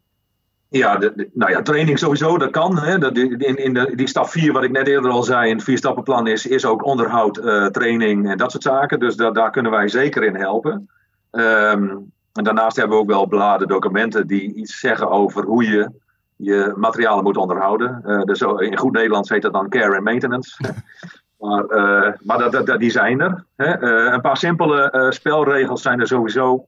Ja, 0.68 0.96
de, 0.96 1.12
de, 1.16 1.30
nou 1.32 1.50
ja, 1.50 1.62
training 1.62 1.98
sowieso, 1.98 2.38
dat 2.38 2.50
kan. 2.50 2.78
Hè. 2.78 2.98
Dat, 2.98 3.16
in 3.16 3.64
in 3.64 3.74
de, 3.74 3.92
die 3.94 4.08
stap 4.08 4.28
4, 4.28 4.52
wat 4.52 4.64
ik 4.64 4.70
net 4.70 4.86
eerder 4.86 5.10
al 5.10 5.22
zei, 5.22 5.50
in 5.50 5.56
het 5.56 5.64
vierstappenplan 5.64 6.26
is, 6.26 6.46
is 6.46 6.64
ook 6.64 6.84
onderhoud, 6.84 7.38
uh, 7.38 7.66
training 7.66 8.30
en 8.30 8.38
dat 8.38 8.50
soort 8.50 8.62
zaken. 8.62 8.98
Dus 8.98 9.16
da, 9.16 9.30
daar 9.30 9.50
kunnen 9.50 9.72
wij 9.72 9.88
zeker 9.88 10.24
in 10.24 10.36
helpen. 10.36 10.90
Um, 11.30 12.12
en 12.32 12.44
daarnaast 12.44 12.76
hebben 12.76 12.96
we 12.96 13.02
ook 13.02 13.10
wel 13.10 13.26
bladen, 13.26 13.68
documenten 13.68 14.26
die 14.26 14.54
iets 14.54 14.78
zeggen 14.80 15.10
over 15.10 15.44
hoe 15.44 15.64
je 15.64 15.90
je 16.38 16.72
materialen 16.76 17.24
moet 17.24 17.36
onderhouden. 17.36 18.02
Uh, 18.06 18.22
dus 18.22 18.40
in 18.40 18.78
goed 18.78 18.92
Nederlands 18.92 19.28
heet 19.28 19.42
dat 19.42 19.52
dan 19.52 19.68
care 19.68 19.94
and 19.94 20.04
maintenance. 20.04 20.60
maar 21.40 21.64
uh, 21.64 22.12
maar 22.22 22.38
dat, 22.38 22.66
dat, 22.66 22.78
die 22.78 22.90
zijn 22.90 23.20
er. 23.20 23.44
Hè. 23.56 23.82
Uh, 23.82 24.12
een 24.12 24.20
paar 24.20 24.36
simpele 24.36 25.06
spelregels 25.10 25.82
zijn 25.82 26.00
er 26.00 26.06
sowieso. 26.06 26.66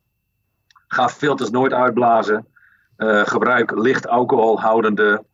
Ga 0.87 1.09
filters 1.09 1.51
nooit 1.51 1.73
uitblazen. 1.73 2.47
gebruik 3.25 3.71
licht 3.71 4.09
alcoholhoudende 4.09 5.25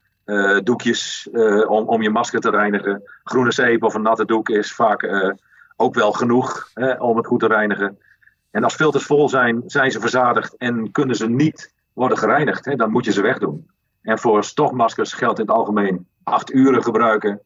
doekjes 0.62 1.29
om, 1.66 1.88
om 1.88 2.03
je 2.03 2.11
masker 2.11 2.40
te 2.40 2.51
reinigen. 2.51 3.03
Groene 3.25 3.53
zeep 3.53 3.83
of 3.83 3.94
een 3.94 4.03
natte 4.03 4.25
doek 4.25 4.49
is 4.49 4.75
vaak 4.75 5.35
ook 5.77 5.94
wel 5.94 6.12
genoeg 6.12 6.70
hè, 6.75 6.92
om 6.92 7.16
het 7.16 7.27
goed 7.27 7.40
te 7.40 7.46
reinigen. 7.46 7.99
En 8.51 8.64
als 8.64 8.75
filters 8.75 9.05
vol 9.05 9.29
zijn, 9.29 9.62
zijn 9.66 9.90
ze 9.90 10.01
verzadigd 10.01 10.57
en 10.57 10.90
kunnen 10.90 11.16
ze 11.16 11.29
niet 11.29 11.72
worden 11.92 12.18
gereinigd. 12.18 12.64
Hè, 12.64 12.77
dan 12.77 12.90
moet 12.90 13.05
je 13.05 13.12
ze 13.12 13.22
wegdoen. 13.22 13.66
En 14.07 14.19
voor 14.19 14.45
stofmaskers 14.45 15.12
geldt 15.12 15.38
in 15.38 15.47
het 15.47 15.55
algemeen 15.55 16.07
acht 16.23 16.53
uren 16.53 16.83
gebruiken, 16.83 17.40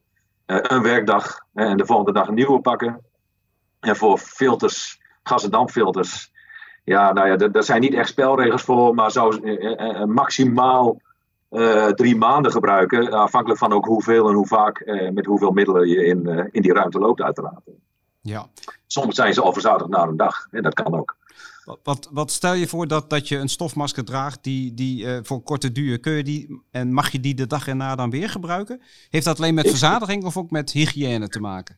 uh, 0.47 0.57
een 0.61 0.81
werkdag 0.81 1.39
en 1.53 1.77
de 1.77 1.85
volgende 1.85 2.13
dag 2.13 2.27
een 2.27 2.33
nieuwe 2.33 2.59
pakken. 2.59 3.01
En 3.79 3.95
voor 3.95 4.17
filters, 4.17 5.01
gas- 5.23 5.43
en 5.43 5.51
dampfilters, 5.51 6.31
ja, 6.83 7.13
nou 7.13 7.27
ja, 7.27 7.35
daar 7.35 7.63
zijn 7.63 7.81
niet 7.81 7.93
echt 7.93 8.09
spelregels 8.09 8.61
voor, 8.61 8.95
maar 8.95 9.11
zou 9.11 9.39
uh, 9.41 10.03
maximaal 10.03 11.01
drie 11.95 12.15
maanden 12.15 12.51
gebruiken. 12.51 13.11
Afhankelijk 13.11 13.59
van 13.59 13.73
ook 13.73 13.85
hoeveel 13.85 14.27
en 14.27 14.35
hoe 14.35 14.47
vaak, 14.47 14.85
met 15.13 15.25
hoeveel 15.25 15.51
middelen 15.51 15.87
je 15.87 16.05
in, 16.05 16.49
in 16.51 16.61
die 16.61 16.73
ruimte 16.73 16.99
loopt, 16.99 17.21
uiteraard. 17.21 17.61
Ja. 18.21 18.45
Soms 18.87 19.15
zijn 19.15 19.33
ze 19.33 19.41
al 19.41 19.53
verzadigd 19.53 19.89
na 19.89 20.03
een 20.03 20.17
dag, 20.17 20.47
en 20.51 20.63
dat 20.63 20.73
kan 20.73 20.95
ook. 20.95 21.15
Wat, 21.83 22.09
wat, 22.11 22.31
stel 22.31 22.53
je 22.53 22.67
voor 22.67 22.87
dat, 22.87 23.09
dat 23.09 23.27
je 23.27 23.37
een 23.37 23.49
stofmasker 23.49 24.03
draagt 24.03 24.43
die, 24.43 24.73
die 24.73 25.05
uh, 25.05 25.17
voor 25.21 25.41
korte 25.41 25.71
duur, 25.71 25.99
kun 25.99 26.13
je 26.13 26.23
die 26.23 26.61
en 26.71 26.93
mag 26.93 27.11
je 27.11 27.19
die 27.19 27.33
de 27.35 27.47
dag 27.47 27.67
erna 27.67 27.95
dan 27.95 28.09
weer 28.09 28.29
gebruiken? 28.29 28.81
Heeft 29.09 29.25
dat 29.25 29.37
alleen 29.37 29.53
met 29.53 29.69
verzadiging 29.69 30.23
of 30.23 30.37
ook 30.37 30.51
met 30.51 30.71
hygiëne 30.71 31.27
te 31.27 31.39
maken? 31.39 31.77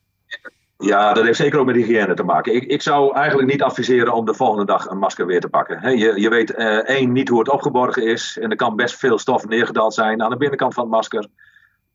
Ja, 0.77 1.13
dat 1.13 1.23
heeft 1.23 1.37
zeker 1.37 1.59
ook 1.59 1.65
met 1.65 1.75
hygiëne 1.75 2.13
te 2.13 2.23
maken. 2.23 2.55
Ik, 2.55 2.63
ik 2.63 2.81
zou 2.81 3.15
eigenlijk 3.15 3.51
niet 3.51 3.61
adviseren 3.61 4.13
om 4.13 4.25
de 4.25 4.33
volgende 4.33 4.65
dag 4.65 4.89
een 4.89 4.97
masker 4.97 5.25
weer 5.25 5.39
te 5.39 5.49
pakken. 5.49 5.79
He, 5.79 5.89
je, 5.89 6.21
je 6.21 6.29
weet 6.29 6.51
uh, 6.51 6.89
één, 6.89 7.11
niet 7.11 7.29
hoe 7.29 7.39
het 7.39 7.49
opgeborgen 7.49 8.05
is. 8.05 8.37
En 8.41 8.49
er 8.49 8.55
kan 8.55 8.75
best 8.75 8.95
veel 8.95 9.17
stof 9.17 9.47
neergedaald 9.47 9.93
zijn 9.93 10.21
aan 10.23 10.29
de 10.29 10.37
binnenkant 10.37 10.73
van 10.73 10.83
het 10.83 10.93
masker. 10.93 11.27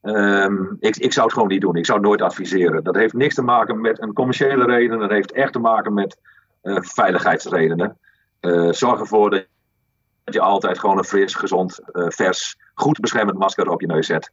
Um, 0.03 0.77
ik, 0.81 0.97
ik 0.97 1.13
zou 1.13 1.27
het 1.27 1.35
gewoon 1.35 1.49
niet 1.49 1.61
doen. 1.61 1.77
Ik 1.77 1.87
zou 1.87 1.99
het 1.99 2.07
nooit 2.07 2.23
adviseren. 2.23 2.85
Dat 2.85 2.95
heeft 2.95 3.15
niks 3.15 3.35
te 3.35 3.43
maken 3.43 3.81
met 3.81 4.03
een 4.03 4.13
commerciële 4.13 4.65
reden. 4.65 4.99
Dat 4.99 5.11
heeft 5.11 5.33
echt 5.33 5.53
te 5.53 5.59
maken 5.59 5.95
met 5.95 6.19
veiligheidsredenen. 6.63 7.99
Uh, 8.41 8.73
zorg 8.73 9.01
ervoor 9.01 9.31
dat 9.31 9.47
je 10.25 10.41
altijd 10.41 10.79
gewoon 10.79 10.99
een 10.99 11.05
fris, 11.05 11.35
gezond, 11.35 11.81
uh, 11.93 12.05
vers, 12.09 12.57
goed 12.75 13.01
beschermend 13.01 13.39
masker 13.39 13.69
op 13.69 13.81
je 13.81 13.87
neus 13.87 14.07
zet. 14.07 14.33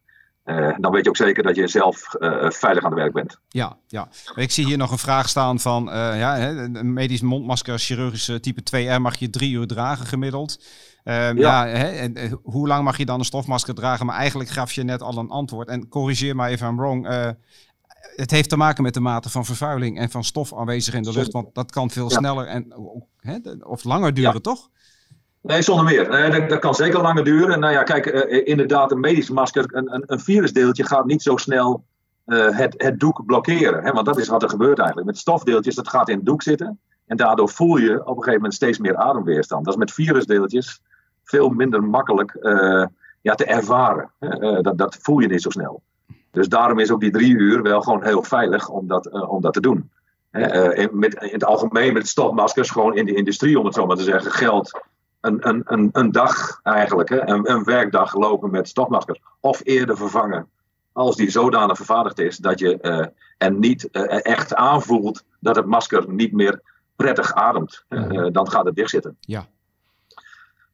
dan 0.77 0.91
weet 0.91 1.03
je 1.03 1.09
ook 1.09 1.17
zeker 1.17 1.43
dat 1.43 1.55
je 1.55 1.67
zelf 1.67 2.07
veilig 2.47 2.83
aan 2.83 2.91
het 2.91 2.99
werk 2.99 3.13
bent. 3.13 3.39
Ja, 3.47 3.77
ja. 3.87 4.07
Ik 4.35 4.51
zie 4.51 4.65
hier 4.65 4.77
nog 4.77 4.91
een 4.91 4.97
vraag 4.97 5.29
staan 5.29 5.59
van 5.59 5.83
ja, 5.93 6.49
een 6.49 6.93
medisch 6.93 7.21
mondmasker 7.21 7.79
chirurgische 7.79 8.39
type 8.39 8.61
2R 8.61 9.01
mag 9.01 9.15
je 9.15 9.29
drie 9.29 9.51
uur 9.51 9.67
dragen 9.67 10.05
gemiddeld. 10.05 10.63
Um, 11.03 11.13
ja, 11.13 11.65
ja 11.65 11.67
hè, 11.67 11.87
en, 11.87 12.39
hoe 12.43 12.67
lang 12.67 12.83
mag 12.83 12.97
je 12.97 13.05
dan 13.05 13.19
een 13.19 13.25
stofmasker 13.25 13.73
dragen? 13.73 14.05
Maar 14.05 14.15
eigenlijk 14.15 14.49
gaf 14.49 14.71
je 14.71 14.83
net 14.83 15.01
al 15.01 15.17
een 15.17 15.29
antwoord. 15.29 15.67
En 15.67 15.87
corrigeer 15.87 16.35
me 16.35 16.47
even 16.47 16.67
I'm 16.67 16.77
wrong 16.77 17.07
het 18.15 18.31
heeft 18.31 18.49
te 18.49 18.57
maken 18.57 18.83
met 18.83 18.93
de 18.93 18.99
mate 18.99 19.29
van 19.29 19.45
vervuiling 19.45 19.99
en 19.99 20.09
van 20.09 20.23
stof 20.23 20.53
aanwezig 20.53 20.93
in 20.93 21.03
de 21.03 21.11
lucht. 21.11 21.31
Want 21.31 21.55
dat 21.55 21.71
kan 21.71 21.89
veel 21.89 22.09
sneller 22.09 22.47
en 22.47 22.73
of 23.65 23.83
langer 23.83 24.13
duren, 24.13 24.33
ja. 24.33 24.39
toch? 24.39 24.69
Nee, 25.41 25.61
zonder 25.61 25.85
meer. 25.85 26.09
Nee, 26.09 26.31
dat, 26.31 26.49
dat, 26.49 26.59
kan 26.59 26.75
zeker 26.75 27.01
langer 27.01 27.23
duren. 27.23 27.59
Nou 27.59 27.73
ja, 27.73 27.83
kijk, 27.83 28.05
inderdaad, 28.45 28.91
een 28.91 28.99
medisch 28.99 29.29
masker, 29.29 29.65
een, 29.67 29.93
een, 29.93 30.03
een 30.05 30.19
virusdeeltje 30.19 30.83
gaat 30.83 31.05
niet 31.05 31.21
zo 31.21 31.37
snel 31.37 31.85
het, 32.25 32.73
het 32.77 32.99
doek 32.99 33.25
blokkeren. 33.25 33.83
Hè? 33.83 33.91
Want 33.91 34.05
dat 34.05 34.19
is 34.19 34.27
wat 34.27 34.43
er 34.43 34.49
gebeurt 34.49 34.77
eigenlijk. 34.77 35.07
Met 35.07 35.17
stofdeeltjes, 35.17 35.75
dat 35.75 35.89
gaat 35.89 36.09
in 36.09 36.15
het 36.15 36.25
doek 36.25 36.41
zitten. 36.41 36.79
En 37.05 37.17
daardoor 37.17 37.49
voel 37.49 37.77
je 37.77 37.99
op 37.99 38.07
een 38.07 38.15
gegeven 38.15 38.33
moment 38.33 38.53
steeds 38.53 38.77
meer 38.77 38.95
ademweerstand. 38.95 39.65
Dat 39.65 39.73
is 39.73 39.79
met 39.79 39.91
virusdeeltjes 39.91 40.81
veel 41.23 41.49
minder 41.49 41.83
makkelijk 41.83 42.37
uh, 42.41 42.85
ja, 43.21 43.35
te 43.35 43.45
ervaren. 43.45 44.11
Dat, 44.61 44.77
dat 44.77 44.97
voel 45.01 45.19
je 45.19 45.27
niet 45.27 45.41
zo 45.41 45.49
snel. 45.49 45.81
Dus 46.35 46.49
daarom 46.49 46.79
is 46.79 46.91
ook 46.91 46.99
die 46.99 47.11
drie 47.11 47.35
uur 47.35 47.61
wel 47.61 47.81
gewoon 47.81 48.03
heel 48.03 48.23
veilig 48.23 48.69
om 48.69 48.87
dat, 48.87 49.07
uh, 49.07 49.31
om 49.31 49.41
dat 49.41 49.53
te 49.53 49.61
doen. 49.61 49.91
In, 50.31 50.89
met, 50.91 51.13
in 51.13 51.33
het 51.33 51.43
algemeen 51.43 51.93
met 51.93 52.07
stofmaskers, 52.07 52.69
gewoon 52.69 52.95
in 52.95 53.05
de 53.05 53.15
industrie 53.15 53.59
om 53.59 53.65
het 53.65 53.73
zo 53.73 53.85
maar 53.85 53.95
te 53.95 54.03
zeggen, 54.03 54.31
geldt 54.31 54.81
een, 55.21 55.47
een, 55.47 55.61
een, 55.65 55.89
een 55.91 56.11
dag 56.11 56.59
eigenlijk, 56.63 57.09
hè, 57.09 57.27
een, 57.27 57.51
een 57.51 57.63
werkdag 57.63 58.15
lopen 58.15 58.51
met 58.51 58.67
stofmaskers. 58.67 59.21
Of 59.39 59.61
eerder 59.63 59.97
vervangen 59.97 60.49
als 60.91 61.15
die 61.15 61.29
zodanig 61.29 61.75
vervaardigd 61.75 62.19
is 62.19 62.37
dat 62.37 62.59
je 62.59 62.77
uh, 62.81 63.05
er 63.37 63.51
niet 63.51 63.89
echt 64.21 64.55
aanvoelt 64.55 65.23
dat 65.39 65.55
het 65.55 65.65
masker 65.65 66.09
niet 66.09 66.31
meer 66.31 66.61
prettig 66.95 67.33
ademt, 67.33 67.85
dan 68.31 68.51
gaat 68.51 68.65
het 68.65 68.75
dichtzitten. 68.75 69.17
Ja. 69.19 69.47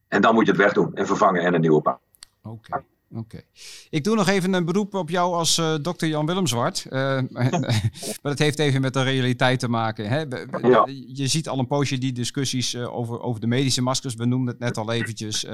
En 0.08 0.22
dan 0.22 0.34
moet 0.34 0.46
je 0.46 0.52
het 0.52 0.62
wegdoen 0.62 0.94
en 0.94 1.08
vervangen 1.08 1.42
en 1.42 1.54
een 1.54 1.62
nieuwe 1.62 1.82
pakken. 1.82 2.06
Oké. 2.44 2.84
Oké. 3.14 3.42
Ik 3.90 4.04
doe 4.04 4.16
nog 4.16 4.28
even 4.28 4.54
een 4.54 4.66
beroep 4.66 4.94
op 4.94 5.10
jou 5.10 5.34
als 5.34 5.58
uh, 5.58 5.76
dokter 5.82 6.08
Jan 6.08 6.26
Willem 6.26 6.48
Zwart. 6.48 6.86
Uh, 6.86 6.92
maar 7.32 8.20
dat 8.22 8.40
heeft 8.40 8.60
even 8.60 8.82
met 8.82 8.94
de 8.94 9.04
realiteit 9.04 9.60
te 9.60 9.68
maken. 9.68 10.10
Hè? 10.10 10.20
Ja. 10.68 10.88
Je 11.08 11.28
ziet 11.28 11.48
al 11.48 11.60
een 11.60 11.68
poosje 11.68 11.98
die 11.98 12.12
discussies 12.12 12.74
uh, 12.74 12.96
over, 12.96 13.22
over 13.22 13.42
de 13.42 13.48
medische 13.48 13.82
maskers. 13.82 14.16
We 14.16 14.26
noemden 14.26 14.54
het 14.54 14.60
net 14.60 14.78
al 14.78 14.92
eventjes. 14.92 15.46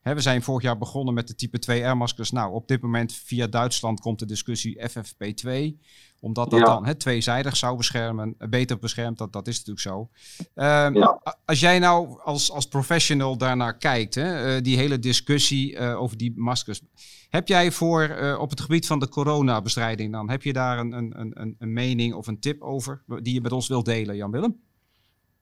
Hè, 0.00 0.14
we 0.14 0.20
zijn 0.20 0.42
vorig 0.42 0.62
jaar 0.62 0.78
begonnen 0.78 1.14
met 1.14 1.28
de 1.28 1.34
type 1.34 1.58
2R-maskers. 1.58 2.28
Nou, 2.30 2.52
op 2.52 2.68
dit 2.68 2.82
moment 2.82 3.12
via 3.12 3.46
Duitsland 3.46 4.00
komt 4.00 4.18
de 4.18 4.26
discussie 4.26 4.80
FFP2 4.90 5.48
omdat 6.20 6.50
dat 6.50 6.60
ja. 6.60 6.64
dan 6.64 6.86
hè, 6.86 6.94
tweezijdig 6.94 7.56
zou 7.56 7.76
beschermen, 7.76 8.34
beter 8.38 8.78
beschermt, 8.78 9.18
dat, 9.18 9.32
dat 9.32 9.48
is 9.48 9.64
natuurlijk 9.64 9.86
zo. 9.86 10.08
Um, 10.54 10.94
ja. 10.94 11.20
Als 11.44 11.60
jij 11.60 11.78
nou 11.78 12.20
als, 12.22 12.52
als 12.52 12.66
professional 12.66 13.36
daarnaar 13.36 13.76
kijkt, 13.76 14.14
hè, 14.14 14.56
uh, 14.56 14.62
die 14.62 14.76
hele 14.76 14.98
discussie 14.98 15.76
uh, 15.76 16.00
over 16.00 16.16
die 16.16 16.32
maskers. 16.36 16.80
Heb 17.28 17.48
jij 17.48 17.70
voor 17.70 18.16
uh, 18.20 18.38
op 18.40 18.50
het 18.50 18.60
gebied 18.60 18.86
van 18.86 18.98
de 18.98 19.08
coronabestrijding 19.08 20.12
dan, 20.12 20.30
heb 20.30 20.42
je 20.42 20.52
daar 20.52 20.78
een, 20.78 20.92
een, 20.92 21.12
een, 21.16 21.56
een 21.58 21.72
mening 21.72 22.14
of 22.14 22.26
een 22.26 22.40
tip 22.40 22.62
over 22.62 23.02
die 23.06 23.34
je 23.34 23.40
met 23.40 23.52
ons 23.52 23.68
wilt 23.68 23.84
delen, 23.84 24.16
Jan-Willem? 24.16 24.56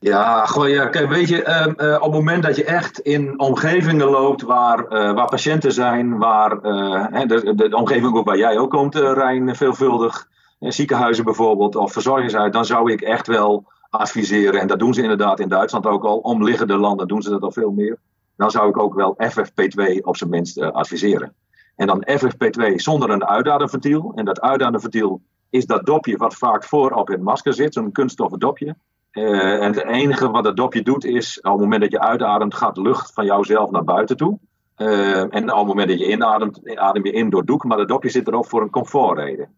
Ja, 0.00 0.48
ja, 0.66 0.86
kijk, 0.86 1.08
weet 1.08 1.28
je, 1.28 1.74
uh, 1.78 1.94
op 1.94 2.02
het 2.02 2.12
moment 2.12 2.42
dat 2.42 2.56
je 2.56 2.64
echt 2.64 2.98
in 2.98 3.38
omgevingen 3.40 4.06
loopt 4.06 4.42
waar, 4.42 4.78
uh, 4.78 4.88
waar 4.88 5.28
patiënten 5.28 5.72
zijn, 5.72 6.18
waar 6.18 6.60
de, 6.60 7.52
de, 7.56 7.76
omgeving 7.76 8.16
ook 8.16 8.26
waar 8.26 8.38
jij 8.38 8.58
ook 8.58 8.70
komt, 8.70 8.94
Rijn, 8.94 9.56
veelvuldig, 9.56 10.28
ziekenhuizen 10.58 11.24
bijvoorbeeld 11.24 11.76
of 11.76 11.92
verzorgingshuizen, 11.92 12.52
dan 12.52 12.64
zou 12.64 12.92
ik 12.92 13.00
echt 13.00 13.26
wel 13.26 13.66
adviseren, 13.90 14.60
en 14.60 14.66
dat 14.66 14.78
doen 14.78 14.94
ze 14.94 15.02
inderdaad 15.02 15.40
in 15.40 15.48
Duitsland 15.48 15.86
ook 15.86 16.04
al, 16.04 16.18
omliggende 16.18 16.76
landen 16.76 17.08
doen 17.08 17.22
ze 17.22 17.30
dat 17.30 17.42
al 17.42 17.52
veel 17.52 17.70
meer, 17.70 17.98
dan 18.36 18.50
zou 18.50 18.68
ik 18.68 18.78
ook 18.78 18.94
wel 18.94 19.16
FFP2 19.22 20.00
op 20.00 20.16
zijn 20.16 20.30
minst 20.30 20.60
adviseren. 20.60 21.34
En 21.76 21.86
dan 21.86 22.06
FFP2 22.10 22.74
zonder 22.74 23.10
een 23.10 23.24
uitademventiel, 23.24 24.12
en 24.14 24.24
dat 24.24 24.40
uitademventiel 24.40 25.20
is 25.50 25.66
dat 25.66 25.86
dopje 25.86 26.16
wat 26.16 26.34
vaak 26.34 26.64
voor 26.64 26.90
op 26.90 27.08
het 27.08 27.22
masker 27.22 27.54
zit, 27.54 27.74
zo'n 27.74 27.92
kunststoffen 27.92 28.38
dopje. 28.38 28.76
Uh, 29.12 29.62
en 29.62 29.74
het 29.74 29.84
enige 29.84 30.30
wat 30.30 30.44
dat 30.44 30.56
dopje 30.56 30.82
doet 30.82 31.04
is, 31.04 31.40
op 31.40 31.52
het 31.52 31.60
moment 31.60 31.80
dat 31.80 31.90
je 31.90 32.00
uitademt, 32.00 32.54
gaat 32.54 32.76
lucht 32.76 33.12
van 33.12 33.24
jouzelf 33.24 33.70
naar 33.70 33.84
buiten 33.84 34.16
toe. 34.16 34.38
Uh, 34.76 35.34
en 35.34 35.52
op 35.52 35.58
het 35.58 35.66
moment 35.66 35.88
dat 35.88 35.98
je 35.98 36.10
inademt, 36.10 36.76
adem 36.76 37.04
je 37.04 37.12
in 37.12 37.30
door 37.30 37.44
doek, 37.44 37.64
maar 37.64 37.76
dat 37.76 37.88
dopje 37.88 38.08
zit 38.08 38.28
erop 38.28 38.48
voor 38.48 38.62
een 38.62 38.70
comfortreden. 38.70 39.57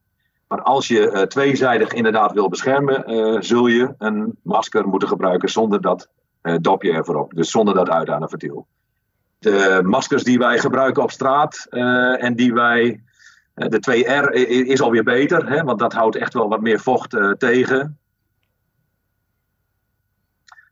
Maar 0.51 0.63
als 0.63 0.89
je 0.89 1.11
uh, 1.11 1.23
tweezijdig 1.23 1.93
inderdaad 1.93 2.33
wil 2.33 2.49
beschermen, 2.49 3.45
zul 3.45 3.67
je 3.67 3.95
een 3.99 4.39
masker 4.43 4.89
moeten 4.89 5.09
gebruiken 5.09 5.49
zonder 5.49 5.81
dat 5.81 6.09
dopje 6.61 6.93
ervoor. 6.93 7.27
Dus 7.35 7.51
zonder 7.51 7.75
dat 7.75 7.91
uitademventiel. 7.91 8.67
De 9.39 9.81
maskers 9.85 10.25
die 10.25 10.39
wij 10.39 10.59
gebruiken 10.59 11.03
op 11.03 11.11
straat 11.11 11.67
en 12.19 12.35
die 12.37 12.53
wij. 12.53 13.03
de 13.55 13.81
2R 13.91 14.33
is 14.67 14.81
alweer 14.81 15.03
beter, 15.03 15.49
hè, 15.49 15.63
want 15.63 15.79
dat 15.79 15.93
houdt 15.93 16.17
echt 16.17 16.35
wel 16.35 16.49
wat 16.49 16.61
meer 16.61 16.81
vocht 16.81 17.17
tegen. 17.39 17.99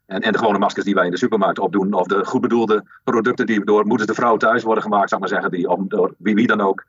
En, 0.09 0.21
en 0.21 0.33
de 0.33 0.39
gewone 0.39 0.59
maskers 0.59 0.85
die 0.85 0.95
wij 0.95 1.05
in 1.05 1.11
de 1.11 1.19
supermarkt 1.19 1.59
opdoen, 1.59 1.93
of 1.93 2.07
de 2.07 2.25
goed 2.25 2.41
bedoelde 2.41 2.85
producten 3.05 3.47
die 3.47 3.65
door 3.65 3.87
moeders 3.87 4.09
de 4.09 4.15
vrouw 4.15 4.37
thuis 4.37 4.63
worden 4.63 4.83
gemaakt, 4.83 5.09
zou 5.09 5.23
ik 5.23 5.31
maar 5.31 5.41
zeggen, 5.41 5.59
die, 5.59 5.69
of 5.69 5.79
door 5.89 6.15
wie, 6.19 6.35
wie 6.35 6.47
dan 6.47 6.61
ook. 6.61 6.85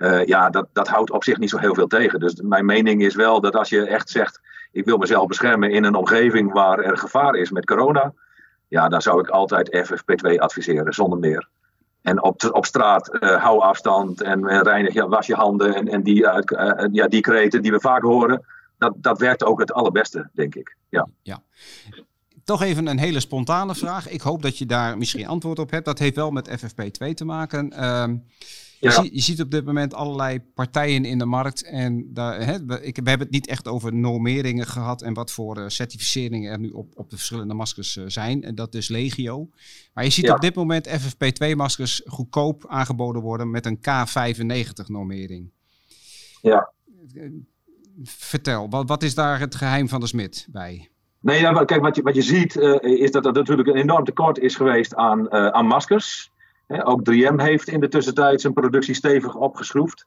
Uh, 0.00 0.24
ja, 0.24 0.50
dat, 0.50 0.66
dat 0.72 0.88
houdt 0.88 1.10
op 1.10 1.24
zich 1.24 1.38
niet 1.38 1.50
zo 1.50 1.58
heel 1.58 1.74
veel 1.74 1.86
tegen. 1.86 2.20
Dus 2.20 2.34
mijn 2.34 2.64
mening 2.64 3.02
is 3.02 3.14
wel 3.14 3.40
dat 3.40 3.56
als 3.56 3.68
je 3.68 3.86
echt 3.86 4.10
zegt, 4.10 4.40
ik 4.72 4.84
wil 4.84 4.96
mezelf 4.96 5.26
beschermen 5.26 5.70
in 5.70 5.84
een 5.84 5.94
omgeving 5.94 6.52
waar 6.52 6.78
er 6.78 6.98
gevaar 6.98 7.34
is 7.34 7.50
met 7.50 7.66
corona, 7.66 8.12
ja, 8.68 8.88
dan 8.88 9.02
zou 9.02 9.20
ik 9.20 9.28
altijd 9.28 9.90
FFP2 9.90 10.36
adviseren, 10.36 10.92
zonder 10.92 11.18
meer. 11.18 11.48
En 12.02 12.22
op, 12.22 12.50
op 12.52 12.66
straat, 12.66 13.14
uh, 13.14 13.42
hou 13.42 13.60
afstand 13.60 14.22
en, 14.22 14.46
en 14.46 14.62
reinig, 14.62 14.94
ja, 14.94 15.08
was 15.08 15.26
je 15.26 15.34
handen 15.34 15.74
en, 15.74 15.88
en 15.88 16.02
die, 16.02 16.26
ja, 16.92 17.06
die 17.08 17.20
kreten 17.20 17.62
die 17.62 17.72
we 17.72 17.80
vaak 17.80 18.02
horen, 18.02 18.46
dat, 18.78 18.92
dat 18.96 19.18
werkt 19.18 19.44
ook 19.44 19.60
het 19.60 19.72
allerbeste, 19.72 20.30
denk 20.32 20.54
ik. 20.54 20.76
Ja. 20.88 21.08
ja. 21.22 21.42
Toch 22.44 22.62
even 22.62 22.86
een 22.86 22.98
hele 22.98 23.20
spontane 23.20 23.74
vraag. 23.74 24.08
Ik 24.08 24.20
hoop 24.20 24.42
dat 24.42 24.58
je 24.58 24.66
daar 24.66 24.98
misschien 24.98 25.26
antwoord 25.26 25.58
op 25.58 25.70
hebt. 25.70 25.84
Dat 25.84 25.98
heeft 25.98 26.16
wel 26.16 26.30
met 26.30 26.50
FFP2 26.50 27.14
te 27.14 27.24
maken. 27.24 27.72
Uh, 28.80 28.90
je, 28.90 29.02
zie, 29.02 29.14
je, 29.14 29.20
ziet 29.20 29.40
op 29.40 29.50
dit 29.50 29.64
moment 29.64 29.94
allerlei 29.94 30.40
partijen 30.40 31.04
in 31.04 31.18
de 31.18 31.24
markt. 31.24 31.64
En 31.64 32.14
daar, 32.14 32.40
hè, 32.44 32.64
we, 32.64 32.82
ik, 32.82 32.96
we 32.96 33.08
hebben 33.08 33.26
het 33.26 33.30
niet 33.36 33.46
echt 33.46 33.68
over 33.68 33.94
normeringen 33.94 34.66
gehad. 34.66 35.02
En 35.02 35.14
wat 35.14 35.32
voor 35.32 35.58
uh, 35.58 35.64
certificeringen 35.66 36.52
er 36.52 36.58
nu 36.58 36.70
op, 36.70 36.92
op 36.94 37.10
de 37.10 37.16
verschillende 37.16 37.54
maskers 37.54 37.96
uh, 37.96 38.04
zijn. 38.06 38.42
En 38.42 38.54
dat 38.54 38.74
is 38.74 38.88
legio. 38.88 39.48
Maar 39.94 40.04
je 40.04 40.10
ziet 40.10 40.24
ja. 40.24 40.34
op 40.34 40.40
dit 40.40 40.54
moment 40.54 40.88
FFP2-maskers 40.88 42.02
goedkoop 42.06 42.64
aangeboden 42.68 43.22
worden 43.22 43.50
met 43.50 43.66
een 43.66 43.78
K95-normering. 43.78 45.50
Ja. 46.42 46.72
Vertel, 48.04 48.68
wat, 48.68 48.88
wat 48.88 49.02
is 49.02 49.14
daar 49.14 49.40
het 49.40 49.54
geheim 49.54 49.88
van 49.88 50.00
de 50.00 50.06
smid 50.06 50.46
bij? 50.50 50.90
Nee, 51.20 51.40
ja, 51.40 51.64
kijk, 51.64 51.82
wat 51.82 51.96
je, 51.96 52.02
wat 52.02 52.14
je 52.14 52.22
ziet 52.22 52.56
uh, 52.56 52.76
is 52.82 53.10
dat 53.10 53.26
er 53.26 53.32
natuurlijk 53.32 53.68
een 53.68 53.76
enorm 53.76 54.04
tekort 54.04 54.38
is 54.38 54.56
geweest 54.56 54.94
aan, 54.94 55.20
uh, 55.20 55.46
aan 55.46 55.66
maskers. 55.66 56.30
Ook 56.70 57.00
3M 57.10 57.36
heeft 57.36 57.68
in 57.68 57.80
de 57.80 57.88
tussentijd 57.88 58.40
zijn 58.40 58.52
productie 58.52 58.94
stevig 58.94 59.34
opgeschroefd. 59.34 60.06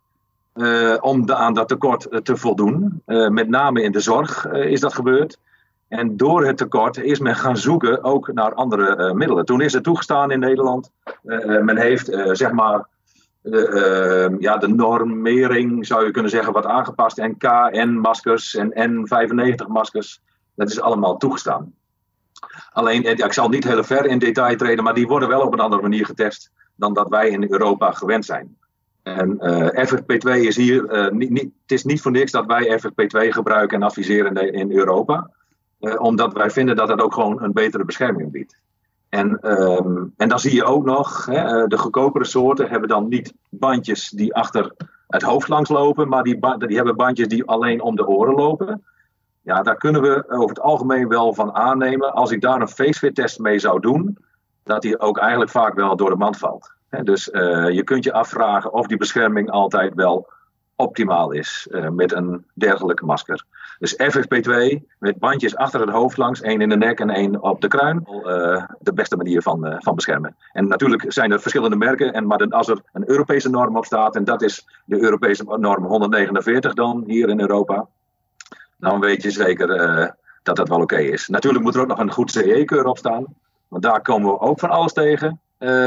Uh, 0.56 0.98
om 1.00 1.32
aan 1.32 1.54
dat 1.54 1.68
tekort 1.68 2.26
te 2.26 2.38
voldoen. 2.38 3.02
met 3.06 3.50
name 3.50 3.82
in 3.82 3.92
de 3.92 4.00
zorg 4.00 4.46
is 4.46 4.80
dat 4.80 4.94
gebeurd. 4.94 5.40
En 5.88 6.18
door 6.18 6.46
het 6.46 6.58
tekort 6.58 6.98
is 6.98 7.20
men 7.20 7.36
gaan 7.36 7.58
zoeken 7.58 8.04
ook 8.04 8.34
naar 8.34 8.54
andere 8.54 9.14
middelen. 9.14 9.46
Toen 9.46 9.62
is 9.62 9.74
het 9.74 9.84
toegestaan 9.84 10.32
in 10.32 10.40
Nederland. 10.40 10.92
men 11.62 11.78
heeft 11.78 12.10
zeg 12.32 12.52
maar 12.52 12.88
ja, 14.40 14.58
de 14.58 14.68
normering, 14.68 15.86
zou 15.86 16.06
je 16.06 16.12
kunnen 16.12 16.32
zeggen, 16.32 16.54
wat 16.54 16.66
aangepast. 16.66 17.18
En 17.18 17.38
KN-maskers 17.38 18.56
en 18.56 18.72
N95-maskers. 18.72 20.20
Dat 20.56 20.70
is 20.70 20.82
allemaal 20.82 21.18
toegestaan. 21.18 21.74
Alleen, 22.72 23.04
ik 23.04 23.34
zal 23.34 23.50
niet 23.50 23.64
heel 23.64 23.84
ver 23.84 24.06
in 24.06 24.20
detail 24.20 24.56
treden, 24.56 24.84
maar 24.84 24.94
die 24.94 25.08
worden 25.08 25.30
wel 25.30 25.42
op 25.42 25.54
een 25.54 25.60
andere 25.60 25.82
manier 25.82 26.06
getest 26.06 26.52
dan 26.76 26.94
dat 26.94 27.10
wij 27.10 27.30
in 27.30 27.52
Europa 27.52 27.92
gewend 27.92 28.26
zijn. 28.26 28.58
En 29.04 29.38
uh, 29.42 29.68
FFP2 29.68 30.46
is 30.46 30.56
hier, 30.56 31.06
uh, 31.06 31.12
niet, 31.12 31.30
niet, 31.30 31.50
het 31.62 31.72
is 31.72 31.84
niet 31.84 32.02
voor 32.02 32.12
niks 32.12 32.32
dat 32.32 32.46
wij 32.46 32.80
FFP2 32.80 33.28
gebruiken 33.30 33.78
en 33.78 33.84
adviseren 33.84 34.54
in, 34.54 34.72
Europa. 34.72 35.30
Uh, 35.80 36.02
omdat 36.02 36.34
wij 36.34 36.50
vinden 36.50 36.76
dat 36.76 36.88
het 36.88 37.02
ook 37.02 37.14
gewoon 37.14 37.44
een 37.44 37.54
betere 37.54 37.86
bescherming 37.86 38.32
biedt. 38.32 38.58
En, 39.10 39.52
um, 39.62 40.14
en 40.18 40.30
dan 40.30 40.40
zie 40.40 40.56
je 40.56 40.64
ook 40.64 40.86
nog, 40.86 41.26
hè, 41.26 41.68
de 41.68 41.78
goedkopere 41.78 42.26
soorten 42.26 42.70
hebben 42.70 42.90
dan 42.90 43.08
niet 43.08 43.34
bandjes 43.50 44.10
die 44.10 44.34
achter 44.34 44.74
het 45.08 45.22
hoofd 45.22 45.48
langs 45.48 45.70
lopen, 45.70 46.08
maar 46.08 46.24
die, 46.24 46.40
die 46.58 46.76
hebben 46.76 46.96
bandjes 46.96 47.28
die 47.28 47.46
alleen 47.46 47.82
om 47.82 47.96
de 47.96 48.08
oren 48.08 48.36
lopen. 48.36 48.84
Ja, 49.44 49.62
daar 49.62 49.78
kunnen 49.78 50.02
we 50.02 50.24
over 50.30 50.50
het 50.50 50.60
algemeen 50.60 51.08
wel 51.08 51.34
van 51.34 51.54
aannemen. 51.54 52.14
Als 52.14 52.32
ik 52.32 52.42
daar 52.42 52.62
een 52.62 52.68
facefit 52.68 53.16
test 53.16 53.40
mee 53.40 53.60
zou 53.60 53.80
doen, 53.80 54.18
dat 54.64 54.82
die 54.82 55.00
ook 55.00 55.18
eigenlijk 55.18 55.52
vaak 55.52 55.74
wel 55.74 55.96
door 55.96 56.10
de 56.10 56.16
mand 56.16 56.38
valt. 56.38 56.72
dus 57.04 57.30
uh, 57.30 57.70
je 57.70 57.84
kunt 57.84 58.04
je 58.04 58.14
afvragen 58.14 58.74
of 58.74 58.88
die 58.88 58.98
bescherming 58.98 59.50
altijd 59.50 59.94
wel 59.94 60.32
optimaal 60.76 61.32
is 61.32 61.68
uh, 61.72 61.90
met 61.90 62.12
een 62.12 62.46
dergelijke 62.54 63.06
masker. 63.06 63.46
Dus 63.80 63.94
FFP2 63.94 64.80
met 65.00 65.18
bandjes 65.18 65.56
achter 65.56 65.80
het 65.82 65.90
hoofd 65.90 66.18
langs, 66.18 66.42
één 66.42 66.62
in 66.62 66.70
de 66.70 66.78
nek 66.78 67.00
en 67.00 67.10
één 67.10 67.42
op 67.42 67.62
de 67.62 67.68
kruin, 67.68 68.04
de 68.80 68.94
beste 68.94 69.16
manier 69.16 69.42
van, 69.42 69.76
van 69.80 69.96
beschermen. 69.96 70.36
En 70.52 70.68
natuurlijk 70.68 71.14
zijn 71.14 71.32
er 71.32 71.40
verschillende 71.42 71.76
merken, 71.76 72.14
en, 72.14 72.28
maar 72.28 72.48
als 72.50 72.68
er 72.68 72.82
een 72.94 73.10
Europese 73.10 73.50
norm 73.50 73.78
op 73.78 73.86
staat, 73.86 74.16
en 74.16 74.24
dat 74.24 74.42
is 74.42 74.68
de 74.86 75.02
Europese 75.02 75.44
norm 75.44 75.86
149 75.86 76.74
dan 76.74 77.04
hier 77.06 77.30
in 77.30 77.40
Europa, 77.40 77.88
dan 78.84 79.00
weet 79.00 79.22
je 79.22 79.32
zeker 79.32 79.70
uh, 80.00 80.08
dat 80.44 80.56
dat 80.56 80.70
wel 80.70 80.82
oké 80.82 80.98
is. 80.98 81.28
Natuurlijk 81.28 81.64
moet 81.64 81.76
er 81.76 81.82
ook 81.82 81.88
nog 81.88 82.00
een 82.00 82.12
goed 82.12 82.32
CE-keur 82.32 82.86
op 82.86 82.98
staan. 82.98 83.26
Want 83.68 83.84
daar 83.84 84.02
komen 84.02 84.32
we 84.32 84.40
ook 84.40 84.60
van 84.60 84.70
alles 84.70 84.94
tegen. 84.94 85.40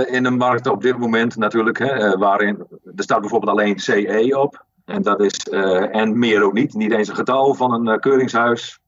in 0.06 0.22
de 0.22 0.30
markt 0.30 0.66
op 0.66 0.82
dit 0.82 0.98
moment 0.98 1.36
natuurlijk. 1.36 1.78
Hè, 1.78 2.18
waarin, 2.18 2.66
er 2.96 3.02
staat 3.02 3.20
bijvoorbeeld 3.20 3.52
alleen 3.52 3.78
CE 3.78 4.38
op. 4.38 4.64
En, 4.84 5.02
dat 5.02 5.20
is, 5.20 5.48
en 5.90 6.18
meer 6.18 6.42
ook 6.42 6.52
niet. 6.52 6.74
Niet 6.74 6.92
eens 6.92 7.08
een 7.08 7.14
getal 7.14 7.54
van 7.54 7.86
een 7.86 8.00
keuringshuis. 8.00 8.80